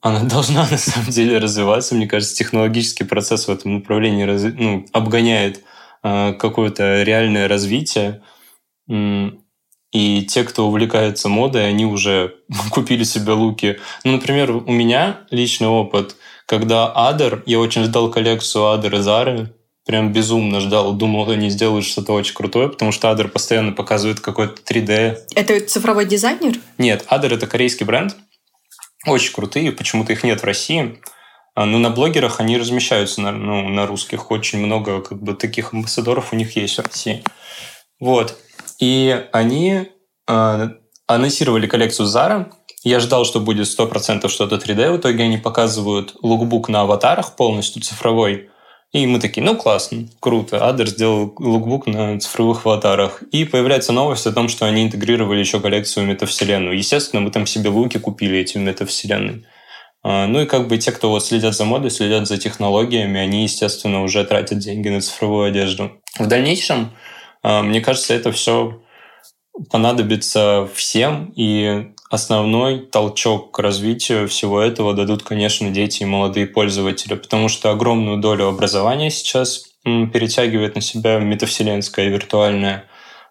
[0.00, 1.94] она должна на самом деле развиваться.
[1.94, 5.62] Мне кажется, технологический процесс в этом направлении раз, ну, обгоняет
[6.02, 8.22] э, какое-то реальное развитие.
[9.90, 12.36] И те, кто увлекается модой, они уже
[12.70, 13.78] купили себе луки.
[14.04, 19.54] Ну, например, у меня личный опыт, когда Адер, я очень ждал коллекцию Адер и Зары,
[19.88, 24.60] прям безумно ждал, думал, они сделают что-то очень крутое, потому что Адер постоянно показывает какой-то
[24.60, 25.16] 3D.
[25.34, 26.58] Это цифровой дизайнер?
[26.76, 28.14] Нет, Адер— это корейский бренд,
[29.06, 31.00] очень крутые, почему-то их нет в России.
[31.54, 34.30] А, Но ну, на блогерах они размещаются на, ну, на русских.
[34.30, 37.24] Очень много как бы, таких амбассадоров у них есть в России.
[37.98, 38.36] Вот.
[38.78, 39.88] И они
[40.28, 40.68] э,
[41.06, 42.52] анонсировали коллекцию Zara.
[42.84, 44.92] Я ждал, что будет 100% что-то 3D.
[44.92, 48.50] В итоге они показывают лукбук на аватарах полностью цифровой.
[48.92, 50.66] И мы такие, ну классно, круто.
[50.66, 53.22] Адер сделал лукбук на цифровых аватарах.
[53.32, 56.76] И появляется новость о том, что они интегрировали еще коллекцию метавселенную.
[56.76, 59.44] Естественно, мы там себе луки купили эти метавселенной.
[60.02, 63.42] А, ну и как бы те, кто вот следят за модой, следят за технологиями, они,
[63.42, 66.00] естественно, уже тратят деньги на цифровую одежду.
[66.18, 66.92] В дальнейшем,
[67.42, 68.80] а, мне кажется, это все
[69.70, 77.14] понадобится всем, и основной толчок к развитию всего этого дадут, конечно, дети и молодые пользователи,
[77.14, 82.84] потому что огромную долю образования сейчас перетягивает на себя метавселенское и виртуальное.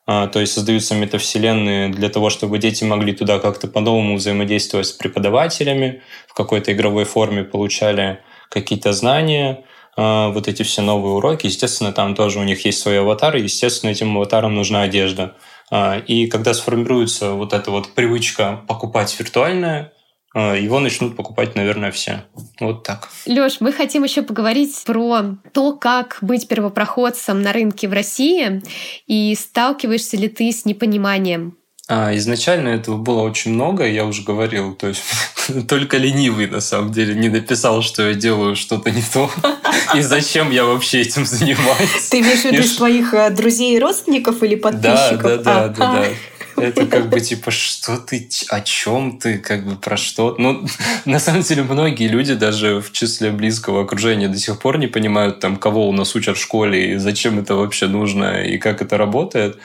[0.09, 4.93] А, то есть создаются метавселенные для того, чтобы дети могли туда как-то по-новому взаимодействовать с
[4.93, 9.65] преподавателями, в какой-то игровой форме получали какие-то знания,
[9.97, 11.47] а, вот эти все новые уроки.
[11.47, 15.35] Естественно, там тоже у них есть свои аватары, естественно, этим аватарам нужна одежда.
[15.69, 19.93] А, и когда сформируется вот эта вот привычка покупать виртуальное,
[20.33, 22.23] а, его начнут покупать, наверное, все.
[22.59, 23.09] Вот так.
[23.25, 28.61] Лёш, мы хотим еще поговорить про то, как быть первопроходцем на рынке в России,
[29.07, 31.57] и сталкиваешься ли ты с непониманием
[31.89, 35.03] а, изначально этого было очень много, я уже говорил, то есть
[35.67, 39.29] только ленивый на самом деле не написал, что я делаю что-то не то,
[39.95, 42.09] и зачем я вообще этим занимаюсь.
[42.09, 45.21] Ты имеешь в виду из твоих э, друзей и родственников или подписчиков?
[45.21, 46.05] Да, да, да, да, да.
[46.57, 50.35] Это как бы типа, что ты, о чем ты, как бы про что?
[50.39, 50.65] Ну,
[51.05, 55.39] на самом деле, многие люди даже в числе близкого окружения до сих пор не понимают,
[55.39, 58.97] там, кого у нас учат в школе, и зачем это вообще нужно, и как это
[58.97, 59.59] работает.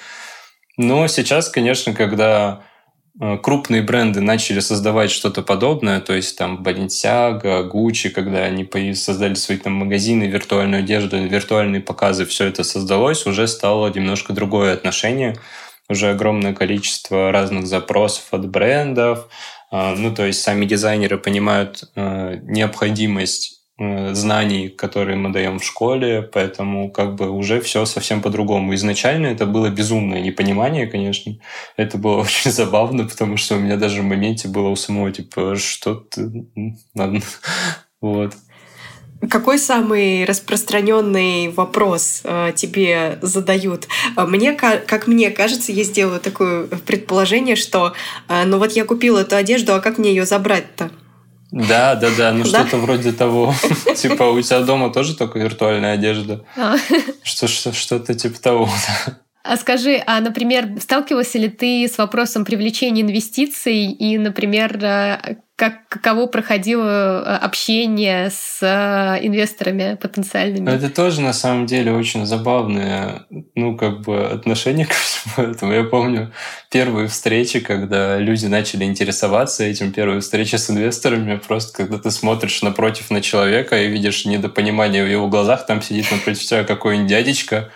[0.76, 2.62] Но сейчас, конечно, когда
[3.18, 9.58] крупные бренды начали создавать что-то подобное, то есть там Balenciaga, Gucci, когда они создали свои
[9.58, 15.36] там магазины, виртуальную одежду, виртуальные показы, все это создалось, уже стало немножко другое отношение,
[15.88, 19.28] уже огромное количество разных запросов от брендов,
[19.70, 23.61] э, ну, то есть сами дизайнеры понимают э, необходимость Э,
[24.14, 28.74] знаний, которые мы даем в школе, поэтому как бы уже все совсем по-другому.
[28.74, 31.36] Изначально это было безумное непонимание, конечно.
[31.76, 35.56] Это было очень забавно, потому что у меня даже в моменте было у самого типа,
[35.56, 36.46] что ты...
[38.00, 38.34] Вот.
[39.30, 43.86] Какой самый распространенный вопрос э, тебе задают?
[44.16, 47.92] Э, мне, как мне кажется, я сделаю такое предположение, что
[48.28, 50.90] э, ну вот я купила эту одежду, а как мне ее забрать-то?
[51.52, 53.54] Да, да, да, ну что-то вроде того.
[53.96, 56.44] Типа у тебя дома тоже только виртуальная одежда.
[56.56, 56.76] А.
[57.22, 58.68] Что-то типа того.
[59.44, 65.86] А скажи, а, например, сталкивался ли ты с вопросом привлечения инвестиций и, например, э, как,
[65.88, 70.68] каково проходило э, общение с э, инвесторами потенциальными?
[70.68, 75.72] Это тоже, на самом деле, очень забавное, ну, как бы, отношение к всему этому.
[75.72, 76.32] Я помню
[76.68, 82.60] первые встречи, когда люди начали интересоваться этим, первые встречи с инвесторами, просто когда ты смотришь
[82.62, 87.70] напротив на человека и видишь недопонимание в его глазах, там сидит напротив тебя какой-нибудь дядечка,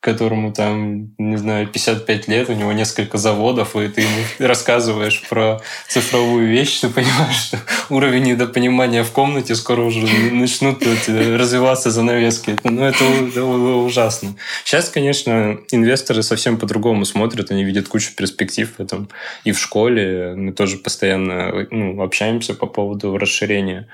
[0.00, 5.60] которому там, не знаю, 55 лет, у него несколько заводов, и ты ему рассказываешь про
[5.88, 7.58] цифровую вещь, ты понимаешь, что
[7.90, 12.56] уровень недопонимания в комнате скоро уже начнут развиваться занавески.
[12.64, 13.04] Ну, это,
[13.44, 14.36] ужасно.
[14.64, 19.10] Сейчас, конечно, инвесторы совсем по-другому смотрят, они видят кучу перспектив в этом.
[19.44, 23.86] И в школе мы тоже постоянно ну, общаемся по поводу расширения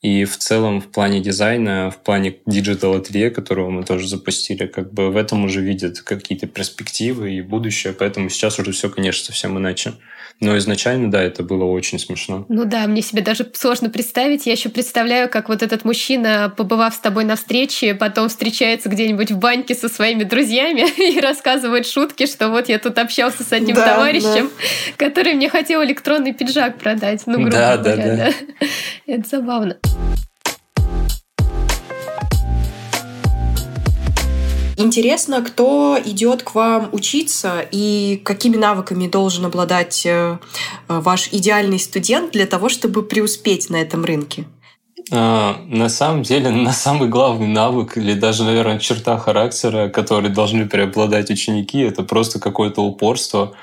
[0.00, 4.92] И в целом в плане дизайна, в плане Digital Atelier, которого мы тоже запустили, как
[4.92, 9.58] бы в этом уже видят какие-то перспективы и будущее, поэтому сейчас уже все, конечно, совсем
[9.58, 9.94] иначе.
[10.40, 12.46] Но изначально, да, это было очень смешно.
[12.48, 14.46] Ну да, мне себе даже сложно представить.
[14.46, 19.32] Я еще представляю, как вот этот мужчина, побывав с тобой на встрече, потом встречается где-нибудь
[19.32, 23.74] в баньке со своими друзьями и рассказывает шутки, что вот я тут общался с одним
[23.74, 24.50] да, товарищем,
[24.96, 25.06] да.
[25.08, 27.22] который мне хотел электронный пиджак продать.
[27.26, 28.32] Ну, грубо да, говоря, да, да.
[28.60, 28.66] да.
[29.12, 29.78] Это забавно.
[34.80, 40.38] Интересно, кто идет к вам учиться и какими навыками должен обладать э,
[40.86, 44.44] ваш идеальный студент для того, чтобы преуспеть на этом рынке?
[45.10, 50.68] А, на самом деле, на самый главный навык или даже, наверное, черта характера, который должны
[50.68, 53.54] преобладать ученики, это просто какое-то упорство.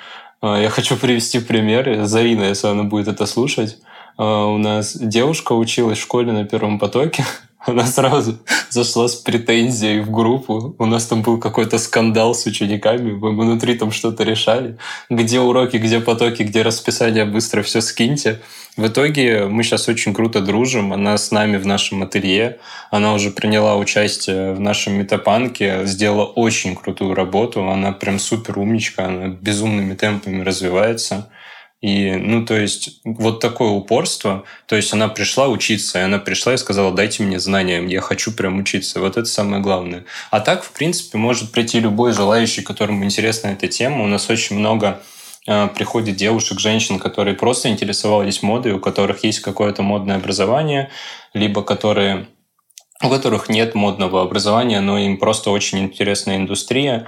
[0.42, 2.06] А, я хочу привести пример.
[2.06, 3.78] Зарина, если она будет это слушать.
[4.18, 7.24] А, у нас девушка училась в школе на первом потоке,
[7.66, 8.38] она сразу
[8.70, 10.76] зашла с претензией в группу.
[10.78, 13.14] У нас там был какой-то скандал с учениками.
[13.14, 14.78] Мы внутри там что-то решали.
[15.10, 18.42] Где уроки, где потоки, где расписание, быстро все скиньте.
[18.78, 20.94] В итоге мы сейчас очень круто дружим.
[20.94, 22.60] Она с нами в нашем ателье.
[22.92, 25.86] Она уже приняла участие в нашем метапанке.
[25.86, 27.68] Сделала очень крутую работу.
[27.68, 29.06] Она прям супер умничка.
[29.06, 31.30] Она безумными темпами развивается.
[31.86, 34.44] И, ну, то есть, вот такое упорство.
[34.66, 38.32] То есть, она пришла учиться, и она пришла и сказала, дайте мне знания, я хочу
[38.32, 39.00] прям учиться.
[39.00, 40.06] Вот это самое главное.
[40.32, 44.04] А так, в принципе, может прийти любой желающий, которому интересна эта тема.
[44.04, 45.04] У нас очень много
[45.46, 50.90] э, приходит девушек, женщин, которые просто интересовались модой, у которых есть какое-то модное образование,
[51.36, 52.26] либо которые
[53.04, 57.08] у которых нет модного образования, но им просто очень интересна индустрия,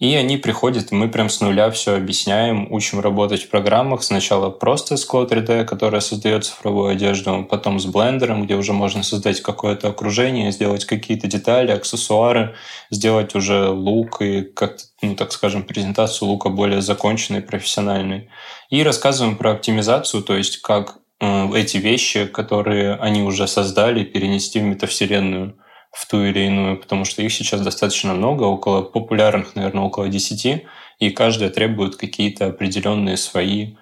[0.00, 4.02] и они приходят, мы прям с нуля все объясняем, учим работать в программах.
[4.02, 9.04] Сначала просто с Cloud 3D, которая создает цифровую одежду, потом с блендером, где уже можно
[9.04, 12.56] создать какое-то окружение, сделать какие-то детали, аксессуары,
[12.90, 18.30] сделать уже лук и как ну, так скажем, презентацию лука более законченной, профессиональной.
[18.70, 24.58] И рассказываем про оптимизацию, то есть как э, эти вещи, которые они уже создали, перенести
[24.58, 25.56] в метавселенную
[25.94, 30.64] в ту или иную, потому что их сейчас достаточно много, около популярных, наверное, около 10,
[30.98, 33.76] и каждая требует какие-то определенные свои...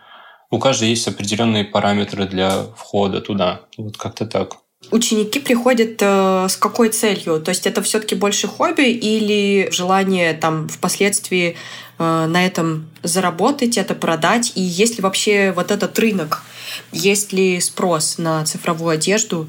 [0.50, 3.62] У каждой есть определенные параметры для входа туда.
[3.78, 4.58] Вот как-то так.
[4.90, 7.40] Ученики приходят э, с какой целью?
[7.40, 11.56] То есть это все-таки больше хобби или желание там впоследствии
[11.98, 14.52] э, на этом заработать, это продать?
[14.54, 16.42] И есть ли вообще вот этот рынок?
[16.90, 19.46] Есть ли спрос на цифровую одежду?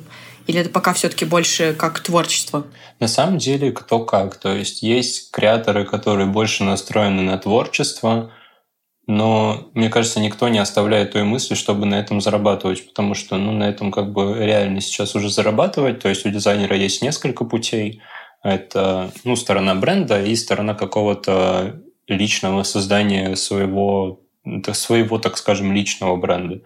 [0.48, 2.66] Или это пока все-таки больше как творчество?
[3.00, 4.36] На самом деле, кто как.
[4.36, 8.32] То есть есть креаторы, которые больше настроены на творчество,
[9.06, 13.52] но мне кажется, никто не оставляет той мысли, чтобы на этом зарабатывать, потому что ну,
[13.52, 16.00] на этом как бы реально сейчас уже зарабатывать.
[16.00, 18.02] То есть у дизайнера есть несколько путей.
[18.44, 24.22] Это ну, сторона бренда и сторона какого-то личного создания своего,
[24.74, 26.62] своего, так скажем, личного бренда.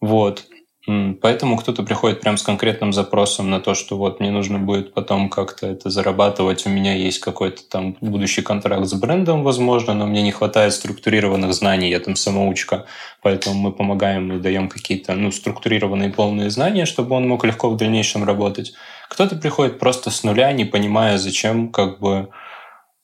[0.00, 0.44] Вот.
[0.86, 5.28] Поэтому кто-то приходит прям с конкретным запросом на то, что вот мне нужно будет потом
[5.28, 10.22] как-то это зарабатывать, у меня есть какой-то там будущий контракт с брендом, возможно, но мне
[10.22, 12.86] не хватает структурированных знаний, я там самоучка,
[13.20, 17.76] поэтому мы помогаем и даем какие-то ну, структурированные полные знания, чтобы он мог легко в
[17.76, 18.72] дальнейшем работать.
[19.08, 22.28] Кто-то приходит просто с нуля, не понимая, зачем как бы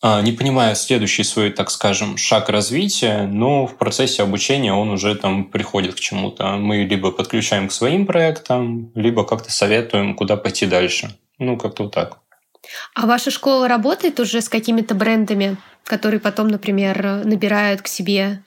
[0.02, 5.44] не понимая следующий свой, так скажем, шаг развития, но в процессе обучения он уже там
[5.44, 6.56] приходит к чему-то.
[6.56, 11.16] Мы либо подключаем к своим проектам, либо как-то советуем, куда пойти дальше.
[11.38, 12.18] Ну, как-то вот так.
[12.94, 18.42] А ваша школа работает уже с какими-то брендами, которые потом, например, набирают к себе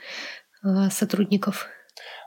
[0.64, 1.68] а, сотрудников?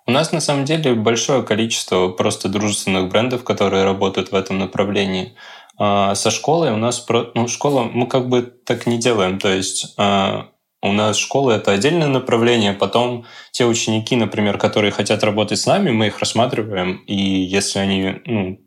[0.07, 5.37] У нас на самом деле большое количество просто дружественных брендов, которые работают в этом направлении.
[5.79, 7.07] А, со школой у нас...
[7.35, 9.38] Ну, школа мы как бы так не делаем.
[9.38, 10.49] То есть а,
[10.83, 12.73] у нас школа— это отдельное направление.
[12.73, 16.97] Потом те ученики, например, которые хотят работать с нами, мы их рассматриваем.
[17.07, 18.59] И если они, ну,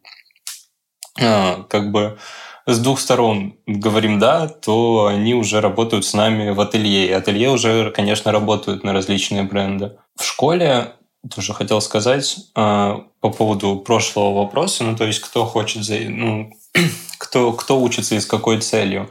[1.19, 2.17] а, как бы
[2.65, 7.07] с двух сторон говорим «да», то они уже работают с нами в ателье.
[7.07, 9.97] И ателье уже, конечно, работают на различные бренды.
[10.15, 10.93] В школе
[11.33, 16.51] тоже хотел сказать по поводу прошлого вопроса, ну, то есть кто хочет, ну,
[17.17, 19.09] кто, кто учится и с какой целью.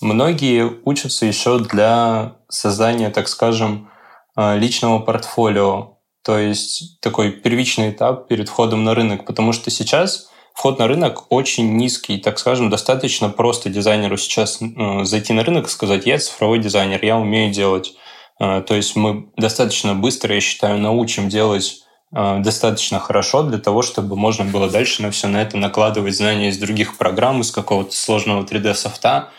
[0.00, 3.90] Многие учатся еще для создания, так скажем,
[4.36, 10.30] а, личного портфолио, то есть такой первичный этап перед входом на рынок, потому что сейчас
[10.54, 14.60] вход на рынок очень низкий, так скажем, достаточно просто дизайнеру сейчас
[15.02, 17.94] зайти на рынок и сказать, я цифровой дизайнер, я умею делать.
[18.40, 24.16] Э, то есть мы достаточно быстро, я считаю, научим делать достаточно хорошо для того, чтобы
[24.16, 28.44] можно было дальше на все на это накладывать знания из других программ, из какого-то сложного
[28.44, 29.30] 3D-софта.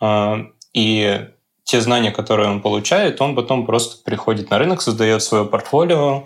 [0.00, 0.36] Э,
[0.74, 1.28] и
[1.64, 6.24] те знания, которые он получает, он потом просто приходит на рынок, создает свое портфолио,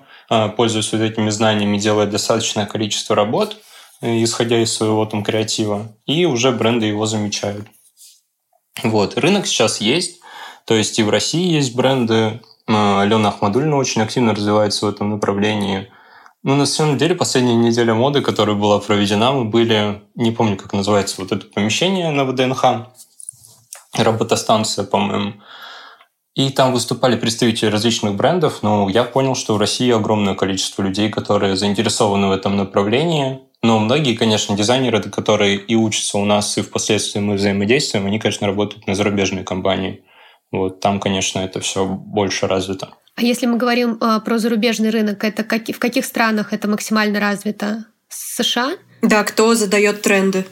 [0.56, 3.58] пользуясь вот этими знаниями, делает достаточное количество работ,
[4.00, 7.66] исходя из своего там креатива, и уже бренды его замечают.
[8.82, 9.18] Вот.
[9.18, 10.20] Рынок сейчас есть,
[10.64, 12.40] то есть и в России есть бренды.
[12.66, 15.90] Алена Ахмадульна очень активно развивается в этом направлении.
[16.42, 20.72] Ну, на самом деле, последняя неделя моды, которая была проведена, мы были, не помню, как
[20.72, 22.88] называется вот это помещение на ВДНХ,
[23.96, 25.34] работостанция, по-моему.
[26.34, 31.08] И там выступали представители различных брендов, но я понял, что в России огромное количество людей,
[31.08, 33.40] которые заинтересованы в этом направлении.
[33.62, 38.46] Но многие, конечно, дизайнеры, которые и учатся у нас, и впоследствии мы взаимодействуем, они, конечно,
[38.46, 40.02] работают на зарубежные компании.
[40.54, 42.90] Вот там, конечно, это все больше развито.
[43.16, 47.18] А если мы говорим э, про зарубежный рынок, это как, в каких странах это максимально
[47.18, 47.86] развито?
[48.08, 48.74] США?
[49.04, 50.44] Да, кто задает тренды?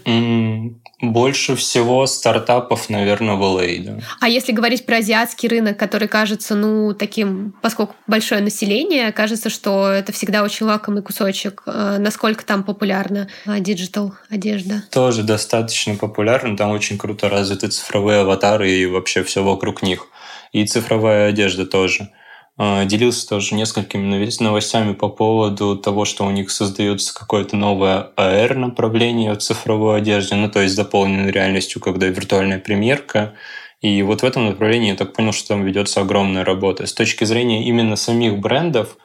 [1.00, 3.98] Больше всего стартапов, наверное, в LA, да.
[4.20, 9.88] А если говорить про азиатский рынок, который кажется, ну, таким, поскольку большое население, кажется, что
[9.88, 11.64] это всегда очень лакомый кусочек.
[11.66, 14.84] А насколько там популярна digital одежда?
[14.92, 16.56] Тоже достаточно популярно.
[16.56, 20.06] Там очень круто развиты цифровые аватары и вообще все вокруг них.
[20.52, 22.10] И цифровая одежда тоже.
[22.58, 29.32] А, делился тоже несколькими новостями по поводу того, что у них создается какое-то новое AR-направление
[29.32, 33.34] в цифровой одежде, ну, то есть заполненной реальностью, когда виртуальная примерка.
[33.80, 36.86] И вот в этом направлении я так понял, что там ведется огромная работа.
[36.86, 38.96] С точки зрения именно самих брендов,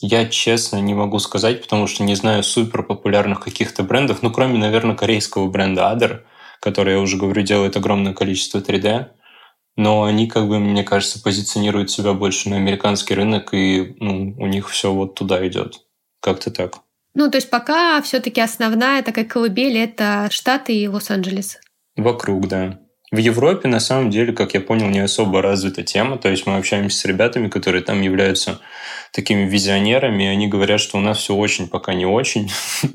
[0.00, 4.56] я честно не могу сказать, потому что не знаю супер популярных каких-то брендов, ну, кроме,
[4.56, 6.20] наверное, корейского бренда Adder,
[6.60, 9.08] который, я уже говорю, делает огромное количество 3D
[9.78, 14.46] но они, как бы, мне кажется, позиционируют себя больше на американский рынок, и ну, у
[14.48, 15.86] них все вот туда идет.
[16.20, 16.80] Как-то так.
[17.14, 21.60] Ну, то есть пока все-таки основная такая колыбель это Штаты и Лос-Анджелес.
[21.94, 22.80] Вокруг, да.
[23.10, 26.18] В Европе, на самом деле, как я понял, не особо развита тема.
[26.18, 28.60] То есть мы общаемся с ребятами, которые там являются
[29.12, 32.50] такими визионерами, и они говорят, что у нас все очень пока не очень.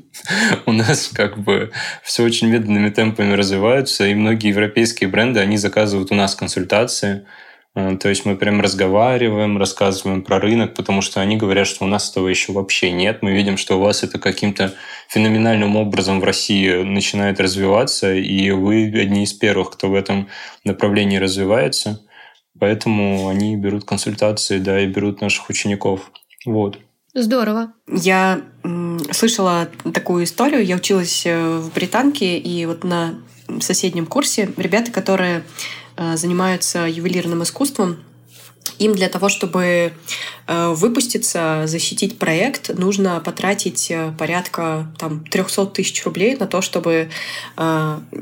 [0.66, 1.72] у нас как бы
[2.04, 7.26] все очень медленными темпами развиваются, и многие европейские бренды, они заказывают у нас консультации,
[7.74, 12.08] то есть мы прям разговариваем, рассказываем про рынок, потому что они говорят, что у нас
[12.08, 13.20] этого еще вообще нет.
[13.20, 14.74] Мы видим, что у вас это каким-то
[15.08, 20.28] феноменальным образом в России начинает развиваться, и вы одни из первых, кто в этом
[20.62, 22.00] направлении развивается.
[22.60, 26.12] Поэтому они берут консультации, да, и берут наших учеников.
[26.46, 26.78] Вот.
[27.12, 27.72] Здорово.
[27.88, 28.40] Я
[29.10, 30.64] слышала такую историю.
[30.64, 33.16] Я училась э, в британке, и вот на
[33.60, 37.98] соседнем курсе ребята, которые Э, занимаются ювелирным искусством,
[38.78, 39.92] им для того, чтобы
[40.46, 47.10] э, выпуститься, защитить проект, нужно потратить э, порядка там, 300 тысяч рублей на то, чтобы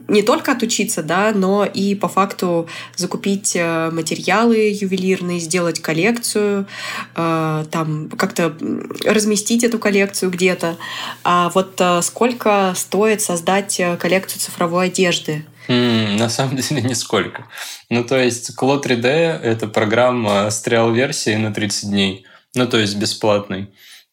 [0.09, 6.67] не только отучиться, да, но и по факту закупить материалы ювелирные, сделать коллекцию,
[7.15, 8.57] там как-то
[9.05, 10.77] разместить эту коллекцию где-то.
[11.25, 15.45] А вот сколько стоит создать коллекцию цифровой одежды?
[15.69, 17.47] Mm, на самом деле нисколько.
[17.91, 19.07] Ну, то есть Clo 3D—
[19.43, 22.27] это программа с триал-версией на 30 дней.
[22.55, 23.69] Ну, то есть бесплатный.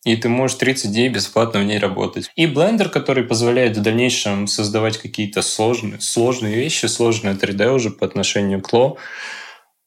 [0.05, 2.31] И ты можешь 30 дней бесплатно в ней работать.
[2.35, 8.05] И Blender, который позволяет в дальнейшем создавать какие-то сложные, сложные вещи, сложное 3D уже по
[8.05, 8.97] отношению к Clo,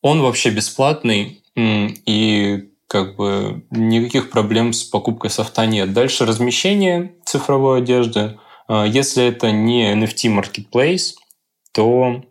[0.03, 1.43] он вообще бесплатный.
[1.57, 5.95] И как бы никаких проблем с покупкой софта нет.
[5.95, 8.39] Дальше размещение цифровой одежды.
[8.69, 11.15] А, если это не NFT Marketplace,
[11.73, 12.23] то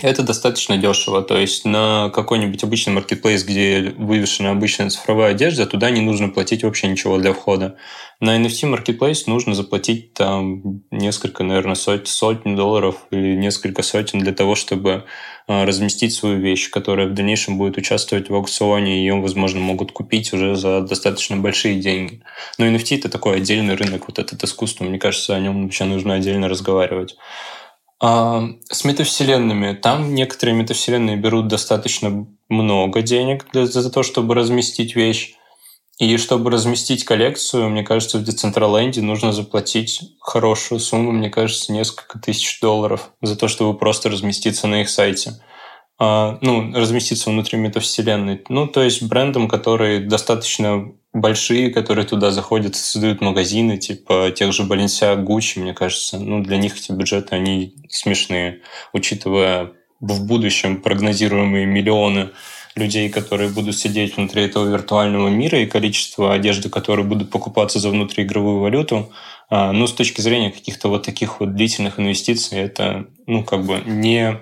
[0.00, 1.22] это достаточно дешево.
[1.22, 6.64] То есть на какой-нибудь обычный маркетплейс, где вывешена обычная цифровая одежда, туда не нужно платить
[6.64, 7.76] вообще ничего для входа.
[8.18, 14.32] На NFT маркетплейс нужно заплатить там несколько, наверное, сот, сотен долларов или несколько сотен для
[14.32, 15.04] того, чтобы
[15.46, 19.92] а, разместить свою вещь, которая в дальнейшем будет участвовать в аукционе, и ее, возможно, могут
[19.92, 22.22] купить уже за достаточно большие деньги.
[22.58, 24.84] Но NFT— это такой отдельный рынок, вот этот искусство.
[24.84, 27.16] Мне кажется, о нем вообще нужно отдельно разговаривать.
[28.04, 29.74] А, с метавселенными.
[29.74, 35.36] Там некоторые метавселенные берут достаточно много денег для, за то, чтобы разместить вещь.
[35.98, 42.18] И чтобы разместить коллекцию, мне кажется, в Децентраленде нужно заплатить хорошую сумму, мне кажется, несколько
[42.18, 45.40] тысяч долларов за то, чтобы просто разместиться на их сайте.
[46.04, 48.42] А, ну, разместиться внутри метавселенной.
[48.48, 54.64] Ну, то есть брендам, которые достаточно большие, которые туда заходят создают магазины, типа тех же
[54.64, 61.66] Balenciaga, Gucci, мне кажется, ну, для них эти бюджеты, они смешные, учитывая в будущем прогнозируемые
[61.66, 62.30] миллионы
[62.74, 67.90] людей, которые будут сидеть внутри этого виртуального мира, и количество одежды, которые будут покупаться за
[67.90, 69.12] внутриигровую валюту.
[69.50, 73.82] А, ну, с точки зрения каких-то вот таких вот длительных инвестиций, это, ну, как бы
[73.86, 74.40] не,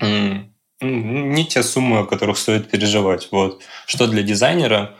[0.00, 3.28] не те суммы, о которых стоит переживать.
[3.30, 3.62] Вот.
[3.86, 4.96] Что для дизайнера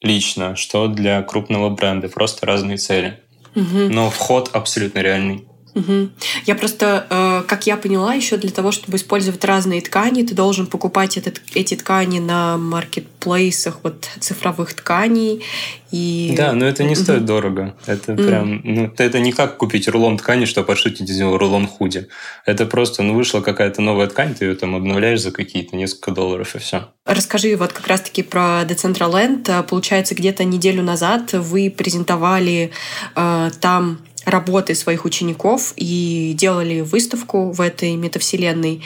[0.00, 2.08] лично, что для крупного бренда.
[2.08, 3.20] Просто разные цели.
[3.54, 3.88] Угу.
[3.90, 5.48] Но вход абсолютно реальный.
[5.74, 6.10] Угу.
[6.46, 10.66] Я просто, э, как я поняла, еще для того, чтобы использовать разные ткани, ты должен
[10.66, 15.42] покупать этот, эти ткани на маркетплейсах вот цифровых тканей.
[15.90, 16.34] И...
[16.36, 17.76] Да, но это не стоит дорого.
[17.86, 22.08] Это прям, ну, это не как купить рулон ткани, чтобы подшутить из него рулон худи.
[22.46, 26.56] Это просто, ну, вышла какая-то новая ткань, ты ее там обновляешь за какие-то несколько долларов
[26.56, 26.88] и все.
[27.04, 29.62] Расскажи вот как раз-таки про Decentraland.
[29.64, 32.72] Получается, где-то неделю назад вы презентовали
[33.14, 38.82] э, там работы своих учеников и делали выставку в этой метавселенной.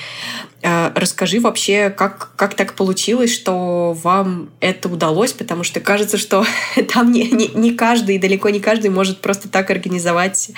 [0.62, 6.44] Э, расскажи вообще, как, как так получилось, что вам это удалось, потому что кажется, что
[6.92, 10.50] там не, не, не каждый, далеко не каждый может просто так организовать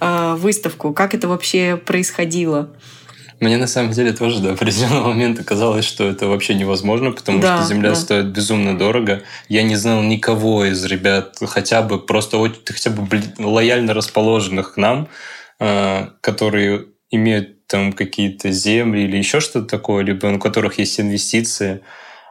[0.00, 0.92] э, выставку.
[0.92, 2.70] Как это вообще происходило?
[3.40, 7.58] Мне на самом деле тоже до определенного момента казалось, что это вообще невозможно, потому да,
[7.58, 7.94] что земля да.
[7.94, 9.22] стоит безумно дорого.
[9.48, 13.06] Я не знал никого из ребят, хотя бы просто хотя бы
[13.38, 15.08] лояльно расположенных к нам,
[15.60, 21.82] а, которые имеют там какие-то земли или еще что-то такое, либо у которых есть инвестиции.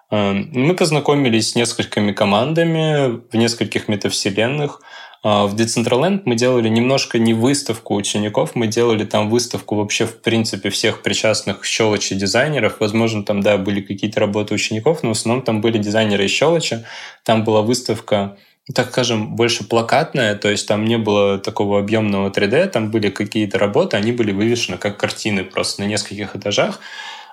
[0.09, 4.81] А, мы познакомились с несколькими командами в нескольких метавселенных.
[5.29, 10.21] А, в Decentraland мы делали немножко не выставку учеников, мы делали там выставку вообще в
[10.21, 12.77] принципе всех причастных щелочи дизайнеров.
[12.79, 16.85] Возможно, там, да, были какие-то работы учеников, но в основном там были дизайнеры и щелочи.
[17.25, 18.37] Там была выставка
[18.73, 23.57] так скажем, больше плакатная, то есть там не было такого объемного 3D, там были какие-то
[23.57, 26.79] работы, они были вывешены как картины просто на нескольких этажах.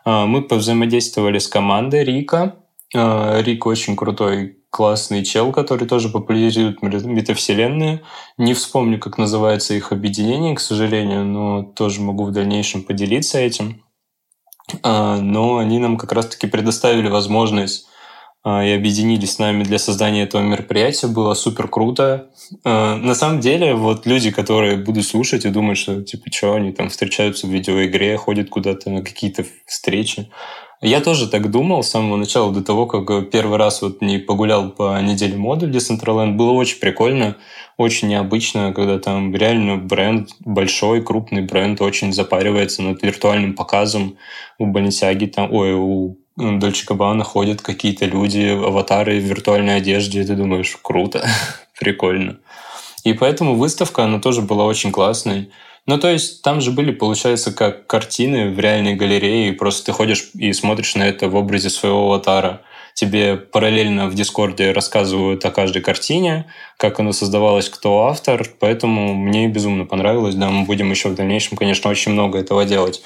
[0.05, 2.55] А, мы повзаимодействовали с командой Рика.
[2.93, 8.03] А, Рик очень крутой классный чел, который тоже популяризирует метавселенные.
[8.39, 13.85] Не вспомню, как называется их объединение, к сожалению, но тоже могу в дальнейшем поделиться этим.
[14.83, 17.87] А, но они нам как раз-таки предоставили возможность
[18.43, 21.07] а, и объединились с нами для создания этого мероприятия.
[21.07, 22.31] Было супер круто.
[22.65, 26.91] На самом деле, вот люди, которые будут слушать и думать, что типа, что они там
[26.91, 30.31] встречаются в видеоигре, ходят куда-то на какие-то встречи,
[30.89, 34.71] я тоже так думал с самого начала, до того, как первый раз вот не погулял
[34.71, 36.33] по неделе моды в Decentraland.
[36.33, 37.37] Было очень прикольно,
[37.77, 44.17] очень необычно, когда там реально бренд, большой, крупный бренд, очень запаривается над виртуальным показом.
[44.59, 50.27] У Баленсиаги там, ой, у Дольче Габбана ходят какие-то люди, аватары в виртуальной одежде, и
[50.27, 51.27] ты думаешь, круто,
[51.79, 52.39] прикольно.
[53.05, 55.51] И поэтому выставка, она тоже была очень классной.
[55.87, 60.31] Ну, то есть там же были, получается, как картины в реальной галерее, просто ты ходишь
[60.35, 62.63] и смотришь на это в образе своего аватара.
[62.95, 66.47] Тебе параллельно в Дискорде рассказывают о каждой картине,
[66.79, 70.37] как она создавалась, кто автор, поэтому мне безумно понравилось.
[70.37, 73.03] Да, мы будем еще в дальнейшем, конечно, очень много этого делать.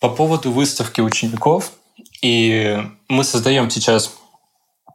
[0.00, 1.72] По поводу выставки учеников,
[2.22, 2.78] и
[3.08, 4.16] мы создаем сейчас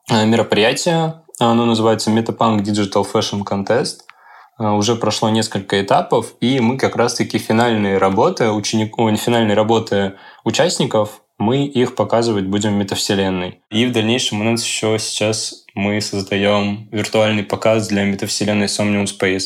[0.09, 3.97] э, мероприятие, оно называется Metapunk Digital Fashion Contest–
[4.60, 11.66] уже прошло несколько этапов, и мы как раз-таки финальные работы, учеников, финальные работы участников, мы
[11.66, 13.62] их показывать будем в метавселенной.
[13.70, 19.45] И в дальнейшем у нас еще сейчас мы создаем виртуальный показ для метавселенной Somnium Space.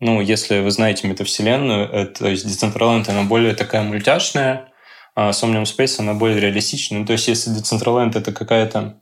[0.00, 4.72] Ну, если вы знаете метавселенную, это, то есть Decentraland, она более такая мультяшная,
[5.14, 7.00] а Somnium Space, она более реалистичная.
[7.00, 9.00] Ну, то есть если Decentraland это какая-то...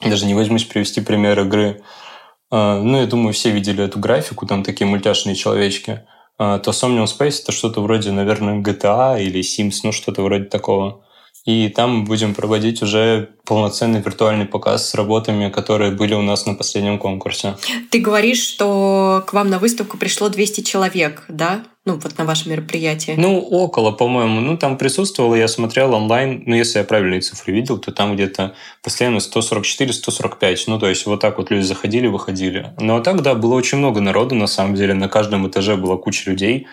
[0.00, 2.05] Даже не возьмусь привести пример игры а,
[2.50, 6.02] ну, я думаю, все видели эту графику, там такие мультяшные человечки.
[6.38, 11.04] А, то Somnium Space это что-то вроде, наверное, GTA или Sims, ну, что-то вроде такого.
[11.46, 16.54] И там будем проводить уже полноценный виртуальный показ с работами, которые были у нас на
[16.54, 17.54] последнем конкурсе.
[17.90, 21.62] Ты говоришь, что к вам на выставку пришло 200 человек, да?
[21.84, 23.14] Ну, вот на ваше мероприятие.
[23.16, 24.40] Ну, около, по-моему.
[24.40, 28.54] Ну, там присутствовал, я смотрел онлайн, ну, если я правильные цифры видел, то там где-то
[28.82, 30.64] постоянно 144-145.
[30.66, 32.74] Ну, то есть вот так вот люди заходили, выходили.
[32.80, 34.94] Ну, а так, да, было очень много народу, на самом деле.
[34.94, 36.66] На каждом этаже была куча людей.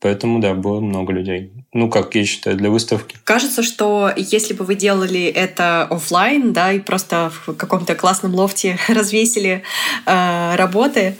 [0.00, 1.52] Поэтому, да, было много людей.
[1.72, 3.16] Ну, как я считаю, для выставки.
[3.24, 8.78] Кажется, что если бы вы делали это офлайн, да, и просто в каком-то классном лофте
[8.88, 9.62] развесили
[10.04, 11.16] э, работы,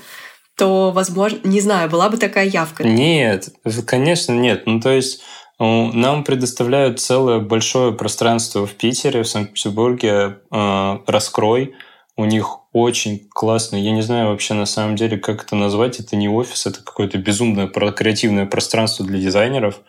[0.57, 2.85] то, возможно, не знаю, была бы такая явка.
[2.85, 3.49] Нет,
[3.87, 4.63] конечно, нет.
[4.67, 5.23] Ну, то есть
[5.59, 11.75] нам предоставляют целое большое пространство в Питере, в Санкт-Петербурге, э, раскрой.
[12.17, 13.77] У них очень классно.
[13.77, 16.01] Я не знаю вообще на самом деле, как это назвать.
[16.01, 19.81] Это не офис, это какое-то безумное креативное пространство для дизайнеров.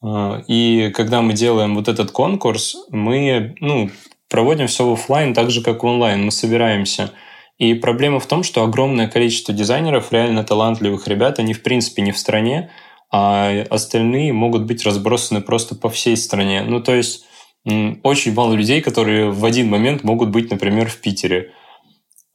[0.00, 3.90] А, и когда мы делаем вот этот конкурс, мы ну,
[4.28, 6.24] проводим все в офлайн так же, как в онлайн.
[6.24, 7.10] Мы собираемся.
[7.58, 12.12] И проблема в том, что огромное количество дизайнеров, реально талантливых ребят, они в принципе не
[12.12, 12.70] в стране,
[13.10, 16.62] а остальные могут быть разбросаны просто по всей стране.
[16.62, 17.24] Ну, то есть
[18.02, 21.52] очень мало людей, которые в один момент могут быть, например, в Питере.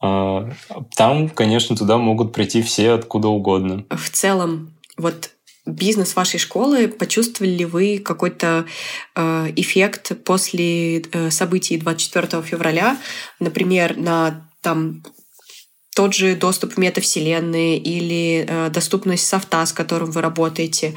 [0.00, 0.50] А,
[0.96, 3.84] там, конечно, туда могут прийти все откуда угодно.
[3.90, 5.30] В целом, вот
[5.66, 8.66] бизнес вашей школы, почувствовали ли вы какой-то
[9.14, 12.98] э, эффект после э, событий 24 февраля,
[13.40, 15.02] например, на там
[15.94, 20.94] тот же доступ в метавселенные или э, доступность софта, с которым вы работаете,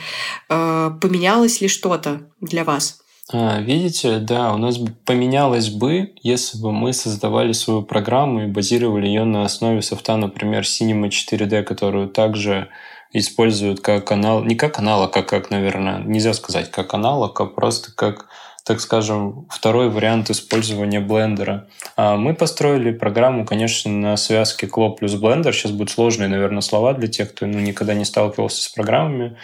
[0.50, 3.00] э, поменялось ли что-то для вас?
[3.34, 9.08] А, видите, да, у нас поменялось бы, если бы мы создавали свою программу и базировали
[9.08, 12.70] ее на основе софта, например, Cinema 4D, которую также
[13.12, 17.92] используют как канал, не как аналог, а как, наверное, нельзя сказать как аналог, а просто
[17.94, 18.30] как,
[18.64, 21.68] так скажем, второй вариант использования блендера.
[21.98, 25.52] А мы построили программу, конечно, на связке Clo плюс Blender.
[25.52, 29.36] Сейчас будут сложные, наверное, слова для тех, кто ну, никогда не сталкивался с программами.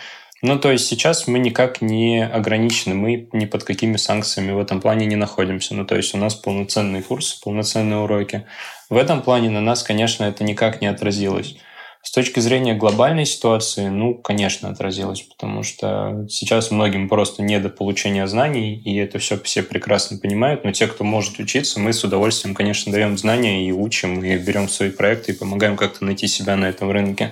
[0.43, 4.81] Ну, то есть сейчас мы никак не ограничены, мы ни под какими санкциями в этом
[4.81, 5.73] плане не находимся.
[5.73, 8.45] Ну, то есть у нас полноценные курсы, полноценные уроки.
[8.89, 11.55] В этом плане на нас, конечно, это никак не отразилось.
[12.01, 17.69] С точки зрения глобальной ситуации, ну, конечно, отразилось, потому что сейчас многим просто не до
[17.69, 22.03] получения знаний, и это все все прекрасно понимают, но те, кто может учиться, мы с
[22.03, 26.57] удовольствием, конечно, даем знания и учим, и берем свои проекты, и помогаем как-то найти себя
[26.57, 27.29] на этом рынке.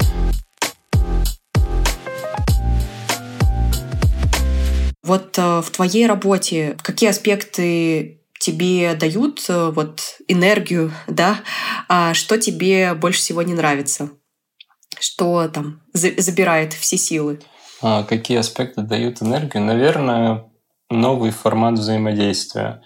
[5.04, 11.40] Вот э, в твоей работе какие аспекты тебе дают э, вот энергию, да,
[11.88, 14.10] а что тебе больше всего не нравится?
[15.00, 17.40] Что там забирает все силы?
[17.82, 19.64] А какие аспекты дают энергию?
[19.64, 20.46] Наверное,
[20.92, 22.84] новый формат взаимодействия.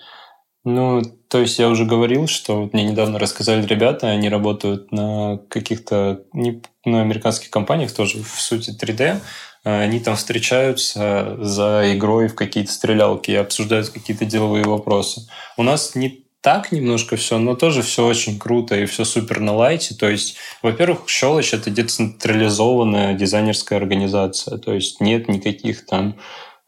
[0.64, 5.38] Ну, то есть я уже говорил, что вот мне недавно рассказали ребята, они работают на
[5.50, 9.20] каких-то не, на американских компаниях, тоже в сути 3D, Э,
[9.66, 15.28] они там встречаются за игрой в какие-то стрелялки и обсуждают какие-то деловые вопросы.
[15.58, 19.56] У нас не так немножко все, но тоже все очень круто и все супер на
[19.56, 19.96] лайте.
[19.96, 24.60] То есть, во-первых, Щелочь— это децентрализованная дизайнерская организация.
[24.60, 26.18] То есть нет никаких там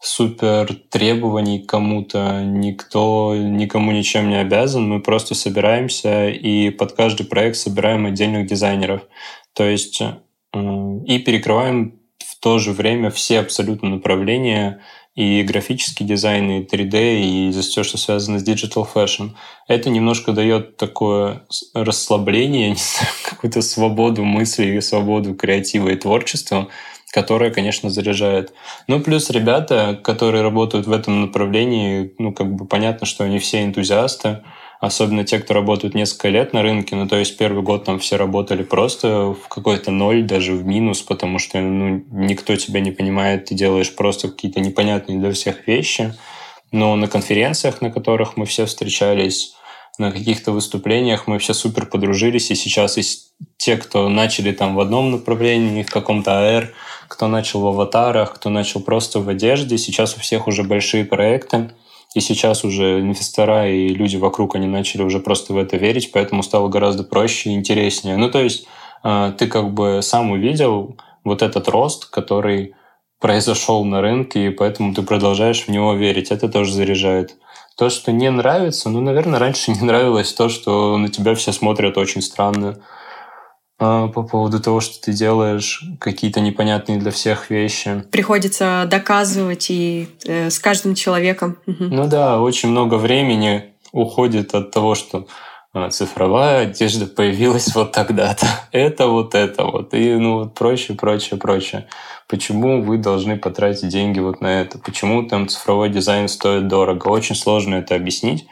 [0.00, 4.88] супер требований кому-то, никто никому ничем не обязан.
[4.88, 9.02] Мы просто собираемся и под каждый проект собираем отдельных дизайнеров.
[9.54, 11.97] То есть и перекрываем
[12.38, 14.80] в то же время все абсолютно направления
[15.16, 19.30] и графический дизайн, и 3D, и все, что связано с digital fashion.
[19.66, 21.42] Это немножко дает такое
[21.74, 22.76] расслабление,
[23.28, 26.68] какую-то свободу мысли, свободу креатива и творчества,
[27.10, 28.52] которая, конечно, заряжает.
[28.86, 33.64] Ну, плюс ребята, которые работают в этом направлении, ну, как бы понятно, что они все
[33.64, 34.44] энтузиасты,
[34.80, 38.16] особенно те, кто работают несколько лет на рынке, ну, то есть первый год там все
[38.16, 43.46] работали просто в какой-то ноль, даже в минус, потому что ну, никто тебя не понимает,
[43.46, 46.14] ты делаешь просто какие-то непонятные для всех вещи.
[46.70, 49.54] Но на конференциях, на которых мы все встречались,
[49.98, 54.80] на каких-то выступлениях мы все супер подружились, и сейчас есть те, кто начали там в
[54.80, 56.72] одном направлении, в каком-то АР,
[57.08, 61.70] кто начал в аватарах, кто начал просто в одежде, сейчас у всех уже большие проекты,
[62.14, 66.42] и сейчас уже инвестора и люди вокруг, они начали уже просто в это верить, поэтому
[66.42, 68.16] стало гораздо проще и интереснее.
[68.16, 68.66] Ну, то есть
[69.02, 72.74] а, ты как бы сам увидел вот этот рост, который
[73.20, 76.30] произошел на рынке, и поэтому ты продолжаешь в него верить.
[76.30, 77.36] Это тоже заряжает.
[77.76, 81.98] То, что не нравится, ну, наверное, раньше не нравилось то, что на тебя все смотрят
[81.98, 82.78] очень странно.
[83.80, 88.02] А, по поводу того, что ты делаешь какие-то непонятные для всех вещи.
[88.10, 91.58] Приходится доказывать и э, с каждым человеком.
[91.66, 95.28] Ну да, очень много времени уходит от того, что
[95.72, 98.46] а, цифровая одежда появилась вот тогда-то.
[98.72, 99.94] Это вот это вот.
[99.94, 101.86] И ну вот прочее, прочее, прочее.
[102.26, 104.78] Почему вы должны потратить деньги вот на это?
[104.78, 107.08] Почему там цифровой дизайн стоит дорого?
[107.08, 108.46] Очень сложно это объяснить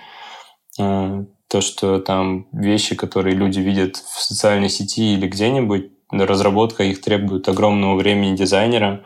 [0.79, 7.01] а, то, что там вещи, которые люди видят в социальной сети или где-нибудь, разработка их
[7.01, 9.05] требует огромного времени дизайнера,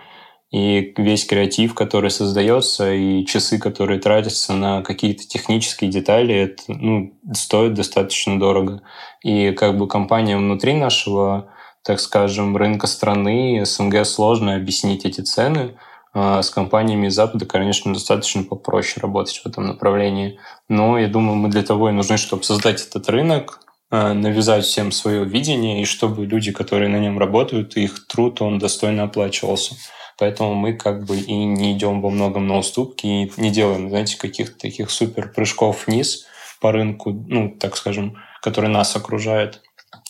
[0.50, 7.14] и весь креатив, который создается, и часы, которые тратятся на какие-то технические детали, это ну,
[7.32, 8.82] стоит достаточно дорого.
[9.22, 11.52] И как бы компаниям внутри нашего,
[11.84, 15.76] так скажем, рынка страны, СНГ сложно объяснить эти цены,
[16.12, 20.40] с компаниями Запада, конечно, достаточно попроще работать в этом направлении.
[20.68, 23.60] Но я думаю, мы для того и нужны, чтобы создать этот рынок,
[23.92, 28.60] а, навязать всем свое видение, и чтобы люди, которые на нем работают, их труд, он
[28.60, 29.74] достойно оплачивался.
[30.16, 34.16] Поэтому мы как бы и не идем во многом на уступки, и не делаем, знаете,
[34.16, 36.26] каких-то таких супер прыжков вниз
[36.60, 39.60] по рынку, ну, так скажем, который нас окружает,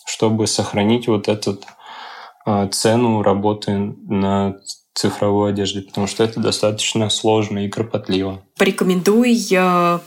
[0.05, 1.59] чтобы сохранить вот эту
[2.45, 4.57] э, цену работы на
[4.95, 8.43] цифровой одежде, потому что это достаточно сложно и кропотливо.
[8.57, 9.99] Порекомендуй э,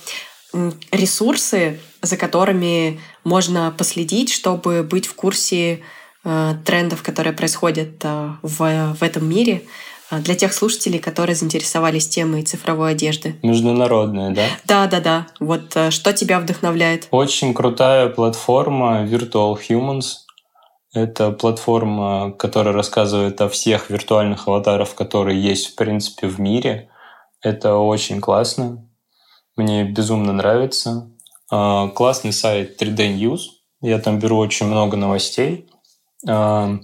[0.92, 5.82] ресурсы, за которыми можно последить, чтобы быть в курсе
[6.24, 9.64] э, трендов, которые происходят э, в, в этом мире
[10.12, 13.36] для тех слушателей, которые заинтересовались темой цифровой одежды.
[13.42, 14.46] Международная, да?
[14.66, 15.28] Да, да, да.
[15.40, 17.08] Вот что тебя вдохновляет?
[17.10, 20.23] Очень крутая платформа Virtual Humans.
[20.94, 26.90] Это платформа, которая рассказывает о всех виртуальных аватарах, которые есть, в принципе, в мире.
[27.42, 28.88] Это очень классно.
[29.56, 31.10] Мне безумно нравится.
[31.52, 33.40] А, классный сайт 3D News.
[33.82, 35.68] Я там беру очень много новостей.
[36.28, 36.78] А,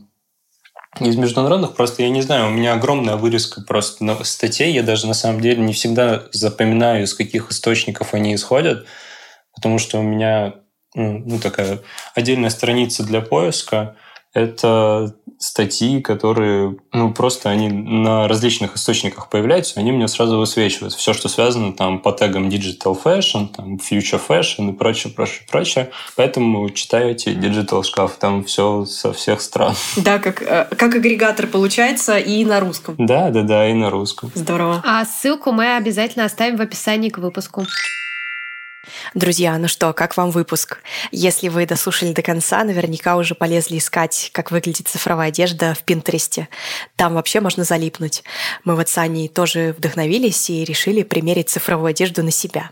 [1.00, 4.74] из международных просто, я не знаю, у меня огромная вырезка просто статей.
[4.74, 8.88] Я даже на самом деле не всегда запоминаю, из каких источников они исходят,
[9.54, 10.56] потому что у меня
[10.96, 11.80] ну, такая
[12.16, 13.96] отдельная страница для поиска.
[14.34, 20.94] Это статьи, которые, ну, просто они на различных источниках появляются, они мне сразу высвечивают.
[20.94, 25.92] Все, что связано там по тегам Digital Fashion, там Future Fashion и прочее, прочее, прочее.
[26.16, 29.76] Поэтому читаете Digital шкаф, там все со всех стран.
[29.96, 32.96] Да, как, э, как агрегатор получается и на русском.
[32.98, 34.32] Да, да, да, и на русском.
[34.36, 34.82] Здорово.
[34.86, 37.66] А ссылку мы обязательно оставим в описании к выпуску.
[39.14, 40.80] Друзья, ну что, как вам выпуск?
[41.12, 46.48] Если вы дослушали до конца, наверняка уже полезли искать, как выглядит цифровая одежда в Пинтересте.
[46.96, 48.24] Там вообще можно залипнуть.
[48.64, 52.72] Мы вот с Аней тоже вдохновились и решили примерить цифровую одежду на себя.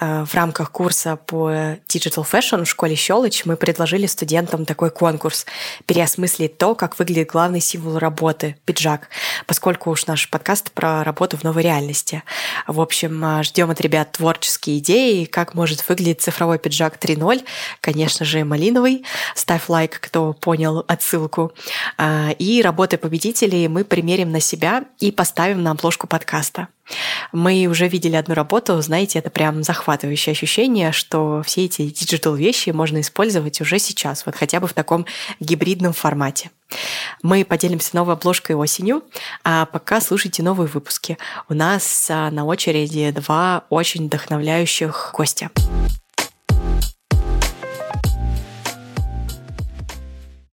[0.00, 5.46] Э, в рамках курса по Digital Fashion в школе Щелочь мы предложили студентам такой конкурс–
[5.86, 9.08] переосмыслить то, как выглядит главный символ работы– пиджак,
[9.46, 12.22] поскольку уж наш подкаст про работу в новой реальности.
[12.66, 17.44] В общем, э, ждем от ребят творческие идеи, как может выглядеть цифровой пиджак 3.0.
[17.80, 19.04] Конечно же, малиновый.
[19.34, 21.52] Ставь лайк, кто понял отсылку.
[21.98, 26.68] А, и работы победителей мы примерим на себя и поставим на обложку подкаста.
[27.32, 32.70] Мы уже видели одну работу, знаете, это прям захватывающее ощущение, что все эти digital вещи
[32.70, 35.06] можно использовать уже сейчас, вот хотя бы в таком
[35.40, 36.50] гибридном формате.
[37.22, 39.02] Мы поделимся новой обложкой осенью,
[39.44, 41.18] а пока слушайте новые выпуски.
[41.48, 45.50] У нас а, на очереди два очень вдохновляющих гостя.